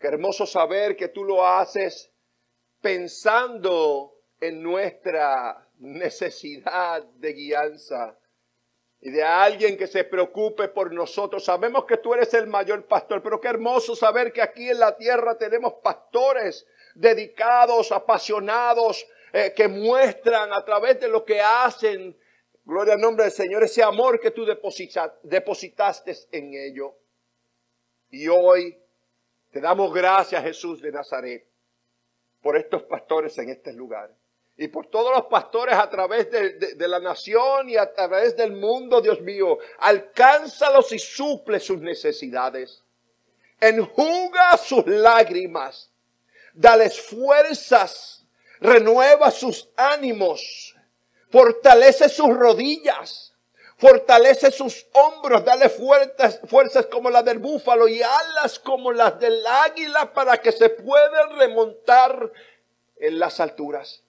Qué 0.06 0.10
hermoso 0.10 0.46
saber 0.46 0.96
que 0.96 1.08
tú 1.08 1.24
lo 1.24 1.44
haces 1.44 2.14
pensando 2.80 4.14
en 4.40 4.62
nuestra 4.62 5.68
necesidad 5.80 7.04
de 7.04 7.34
guianza 7.34 8.16
y 9.02 9.10
de 9.10 9.24
alguien 9.24 9.76
que 9.76 9.88
se 9.88 10.04
preocupe 10.04 10.68
por 10.68 10.94
nosotros. 10.94 11.44
Sabemos 11.44 11.86
que 11.86 11.98
tú 11.98 12.14
eres 12.14 12.32
el 12.36 12.46
mayor 12.46 12.86
pastor, 12.86 13.24
pero 13.24 13.42
qué 13.42 13.48
hermoso 13.48 13.96
saber 13.96 14.32
que 14.32 14.44
aquí 14.44 14.70
en 14.70 14.78
la 14.78 14.96
tierra 14.96 15.40
tenemos 15.40 15.74
pastores 15.82 16.68
dedicados, 16.94 17.92
apasionados, 17.92 19.08
eh, 19.34 19.54
que 19.56 19.68
muestran 19.68 20.54
a 20.54 20.64
través 20.64 21.00
de 21.00 21.08
lo 21.08 21.26
que 21.26 21.42
hacen, 21.42 22.16
gloria 22.64 22.94
al 22.94 23.02
nombre 23.02 23.24
del 23.24 23.34
Señor, 23.34 23.64
ese 23.64 23.82
amor 23.82 24.20
que 24.20 24.30
tú 24.30 24.46
depositaste 24.46 26.14
en 26.32 26.54
ello. 26.54 26.96
Y 28.12 28.28
hoy 28.28 28.85
te 29.56 29.62
damos 29.62 29.94
gracias, 29.94 30.44
Jesús 30.44 30.82
de 30.82 30.92
Nazaret, 30.92 31.48
por 32.42 32.58
estos 32.58 32.84
pastores 32.84 33.38
en 33.38 33.48
este 33.48 33.72
lugar 33.72 34.14
y 34.58 34.68
por 34.68 34.88
todos 34.88 35.16
los 35.16 35.28
pastores 35.28 35.76
a 35.76 35.90
través 35.90 36.30
de, 36.30 36.88
la 36.90 37.00
nación 37.00 37.70
y 37.70 37.78
a 37.78 37.94
través 37.94 38.36
del 38.36 38.52
mundo, 38.52 39.00
Dios 39.00 39.22
mío. 39.22 39.58
Alcánzalos 39.80 40.92
y 40.92 41.00
suple 41.00 41.62
sus 41.62 41.80
necesidades. 41.80 42.84
Enjuga 43.58 44.58
sus 44.58 44.86
lágrimas. 44.88 45.90
Dales 46.54 47.00
fuerzas. 47.00 48.26
Renueva 48.60 49.32
sus 49.32 49.70
ánimos. 49.78 50.76
Fortalece 51.30 52.10
sus 52.10 52.28
rodillas. 52.28 53.34
Fortalece 53.88 54.50
sus 54.50 54.88
hombros, 54.94 55.46
dale 55.46 55.70
fuerzas, 55.70 56.42
fuerzas 56.48 56.88
como 56.88 57.12
la 57.12 57.22
del 57.22 57.38
búfalo 57.38 57.88
y 57.88 58.02
alas 58.02 58.58
como 58.58 58.92
las 58.92 59.20
del 59.20 59.46
águila 59.46 60.12
para 60.12 60.40
que 60.40 60.52
se 60.52 60.70
puedan 60.70 61.38
remontar 61.38 62.32
en 62.96 63.20
las 63.20 63.40
alturas. 63.40 64.02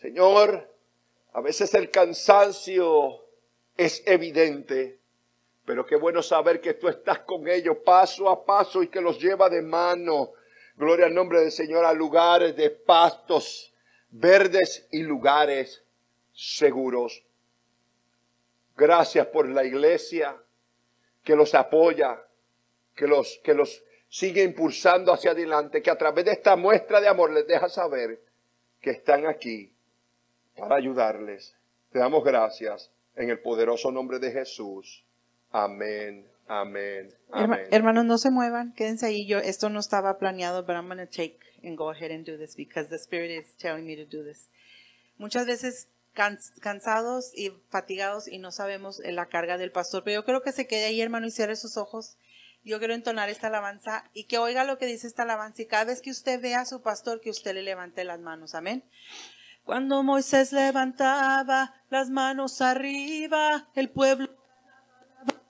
Señor, 0.00 0.72
a 1.34 1.42
veces 1.42 1.74
el 1.74 1.90
cansancio 1.90 3.26
es 3.76 4.02
evidente, 4.06 5.00
pero 5.66 5.84
qué 5.84 5.96
bueno 5.96 6.22
saber 6.22 6.62
que 6.62 6.72
tú 6.72 6.88
estás 6.88 7.18
con 7.18 7.46
ellos 7.48 7.76
paso 7.84 8.30
a 8.30 8.46
paso 8.46 8.82
y 8.82 8.88
que 8.88 9.02
los 9.02 9.20
lleva 9.20 9.50
de 9.50 9.60
mano. 9.60 10.32
Gloria 10.76 11.04
al 11.04 11.14
nombre 11.14 11.40
del 11.40 11.52
Señor 11.52 11.84
a 11.84 11.92
lugares 11.92 12.56
de 12.56 12.70
pastos 12.70 13.74
verdes 14.08 14.88
y 14.92 15.02
lugares 15.02 15.84
seguros. 16.32 17.25
Gracias 18.76 19.26
por 19.28 19.48
la 19.48 19.64
iglesia 19.64 20.36
que 21.24 21.34
los 21.34 21.54
apoya, 21.54 22.22
que 22.94 23.06
los, 23.06 23.40
que 23.42 23.54
los 23.54 23.82
sigue 24.08 24.42
impulsando 24.42 25.12
hacia 25.12 25.32
adelante, 25.32 25.82
que 25.82 25.90
a 25.90 25.98
través 25.98 26.24
de 26.24 26.32
esta 26.32 26.56
muestra 26.56 27.00
de 27.00 27.08
amor 27.08 27.32
les 27.32 27.46
deja 27.46 27.68
saber 27.68 28.20
que 28.80 28.90
están 28.90 29.26
aquí 29.26 29.72
para 30.56 30.76
ayudarles. 30.76 31.56
Te 31.90 31.98
damos 31.98 32.22
gracias 32.22 32.90
en 33.14 33.30
el 33.30 33.40
poderoso 33.40 33.90
nombre 33.90 34.18
de 34.18 34.30
Jesús. 34.30 35.04
Amén. 35.50 36.26
Amén. 36.46 37.08
Amén. 37.32 37.66
Hermanos, 37.70 38.04
no 38.04 38.18
se 38.18 38.30
muevan, 38.30 38.72
quédense 38.74 39.06
ahí. 39.06 39.26
Yo 39.26 39.38
esto 39.38 39.68
no 39.68 39.80
estaba 39.80 40.18
planeado, 40.18 40.64
but 40.64 40.76
I'm 40.76 40.86
going 40.86 40.98
to 40.98 41.06
take 41.06 41.38
and 41.64 41.76
go 41.76 41.90
ahead 41.90 42.12
and 42.12 42.24
do 42.24 42.36
this 42.36 42.54
because 42.54 42.88
the 42.88 42.98
Spirit 42.98 43.30
is 43.30 43.56
telling 43.56 43.84
me 43.84 43.96
to 43.96 44.04
do 44.04 44.22
this. 44.22 44.48
Muchas 45.18 45.46
veces 45.46 45.88
cansados 46.60 47.30
y 47.34 47.50
fatigados 47.68 48.26
y 48.26 48.38
no 48.38 48.50
sabemos 48.50 49.00
la 49.04 49.26
carga 49.26 49.58
del 49.58 49.70
pastor, 49.70 50.02
pero 50.02 50.20
yo 50.20 50.24
creo 50.24 50.42
que 50.42 50.52
se 50.52 50.66
quede 50.66 50.86
ahí, 50.86 51.00
hermano, 51.00 51.26
y 51.26 51.30
cierre 51.30 51.56
sus 51.56 51.76
ojos. 51.76 52.16
Yo 52.64 52.78
quiero 52.78 52.94
entonar 52.94 53.28
esta 53.28 53.46
alabanza 53.46 54.10
y 54.12 54.24
que 54.24 54.38
oiga 54.38 54.64
lo 54.64 54.78
que 54.78 54.86
dice 54.86 55.06
esta 55.06 55.22
alabanza 55.22 55.62
y 55.62 55.66
cada 55.66 55.84
vez 55.84 56.02
que 56.02 56.10
usted 56.10 56.40
vea 56.40 56.62
a 56.62 56.66
su 56.66 56.82
pastor, 56.82 57.20
que 57.20 57.30
usted 57.30 57.54
le 57.54 57.62
levante 57.62 58.02
las 58.02 58.18
manos. 58.18 58.56
Amén. 58.56 58.82
Cuando 59.62 60.02
Moisés 60.02 60.52
levantaba 60.52 61.74
las 61.90 62.10
manos 62.10 62.60
arriba, 62.60 63.68
el 63.74 63.90
pueblo 63.90 64.28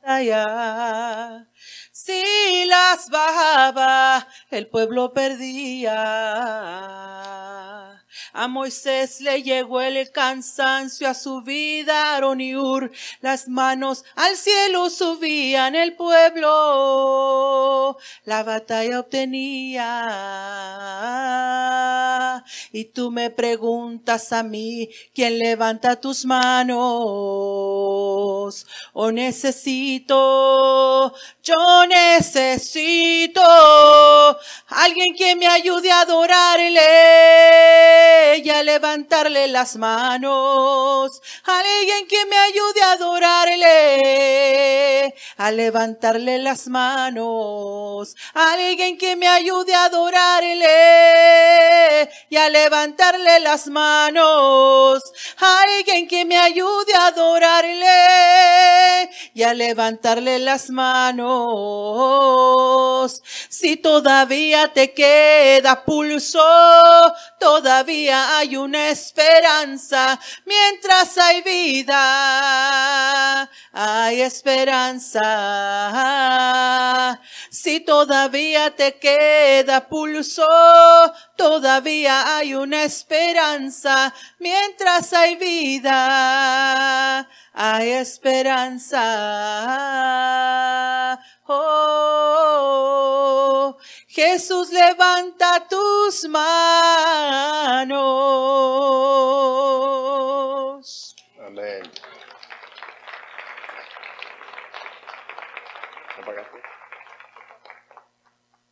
batalla. 0.07 1.49
Si 1.93 2.65
las 2.67 3.09
bajaba, 3.11 4.27
el 4.51 4.69
pueblo 4.69 5.13
perdía. 5.13 5.93
A 8.33 8.49
Moisés 8.49 9.21
le 9.21 9.43
llegó 9.43 9.81
el 9.81 10.11
cansancio 10.13 11.09
a 11.09 11.15
su 11.15 11.43
vida, 11.43 12.15
Aarón 12.15 12.37
las 13.21 13.49
manos 13.49 14.05
al 14.15 14.37
cielo 14.37 14.91
subían 14.91 15.75
el 15.75 15.95
pueblo, 15.95 17.97
la 18.25 18.43
batalla 18.43 19.01
obtenía. 19.01 19.95
Y 22.73 22.85
tú 22.87 23.11
me 23.11 23.31
preguntas 23.31 24.33
a 24.33 24.43
mí, 24.43 24.89
¿quién 25.15 25.39
levanta 25.39 26.01
tus 26.01 26.25
manos? 26.27 26.77
O 28.93 29.13
necesito, 29.13 31.15
yo 31.47 31.87
necesito 31.87 33.41
alguien 34.69 35.15
que 35.17 35.37
me 35.37 35.47
ayude 35.47 35.93
a 35.93 36.01
adorarle 36.01 36.81
y 38.39 38.51
a 38.51 38.65
levantarle 38.65 39.47
las 39.47 39.77
manos. 39.77 41.23
Alguien 41.45 42.09
que 42.09 42.27
me 42.27 42.37
ayude 42.37 42.83
a 42.83 42.93
adorarle, 42.93 44.35
a 45.37 45.53
levantarle 45.53 46.41
las 46.41 46.67
manos. 46.67 48.17
Alguien 48.35 48.99
que 48.99 49.15
me 49.15 49.29
ayude 49.29 49.73
a 49.73 49.85
adorarle 49.85 50.67
y 52.37 52.39
a 52.39 52.51
levantarle 52.51 53.41
las 53.41 53.67
manos. 53.67 55.03
Alguien 55.39 56.07
que 56.07 56.27
me 56.27 56.37
ayude 56.37 56.93
a 56.95 57.07
adorarle 57.07 57.89
y 59.33 59.43
a 59.43 59.55
levantarle 59.55 60.39
las 60.41 60.69
manos. 60.69 61.27
Si 63.49 63.79
todavía 63.79 64.71
te 64.71 64.93
queda 64.93 65.83
pulso, 65.83 66.45
todavía 67.41 68.37
hay 68.37 68.59
una 68.59 68.91
esperanza. 68.91 70.21
Mientras 70.45 71.17
hay 71.17 71.41
vida, 71.41 71.91
hay 73.73 74.21
esperanza. 74.21 75.23
Si 77.51 77.81
todavía 77.81 78.77
te 78.77 78.99
queda 78.99 79.89
pulso, 79.89 80.47
Todavía 81.37 82.37
hay 82.37 82.55
una 82.55 82.85
esperanza 82.85 84.15
mientras 84.39 85.13
hay 85.13 85.37
vida. 85.37 87.29
Hay 87.53 87.91
esperanza. 87.91 89.03
Oh. 91.47 92.57
Jesús, 94.17 94.71
levanta 94.71 95.69
tus 95.69 96.27
manos. 96.27 96.47
Amén. 101.47 101.83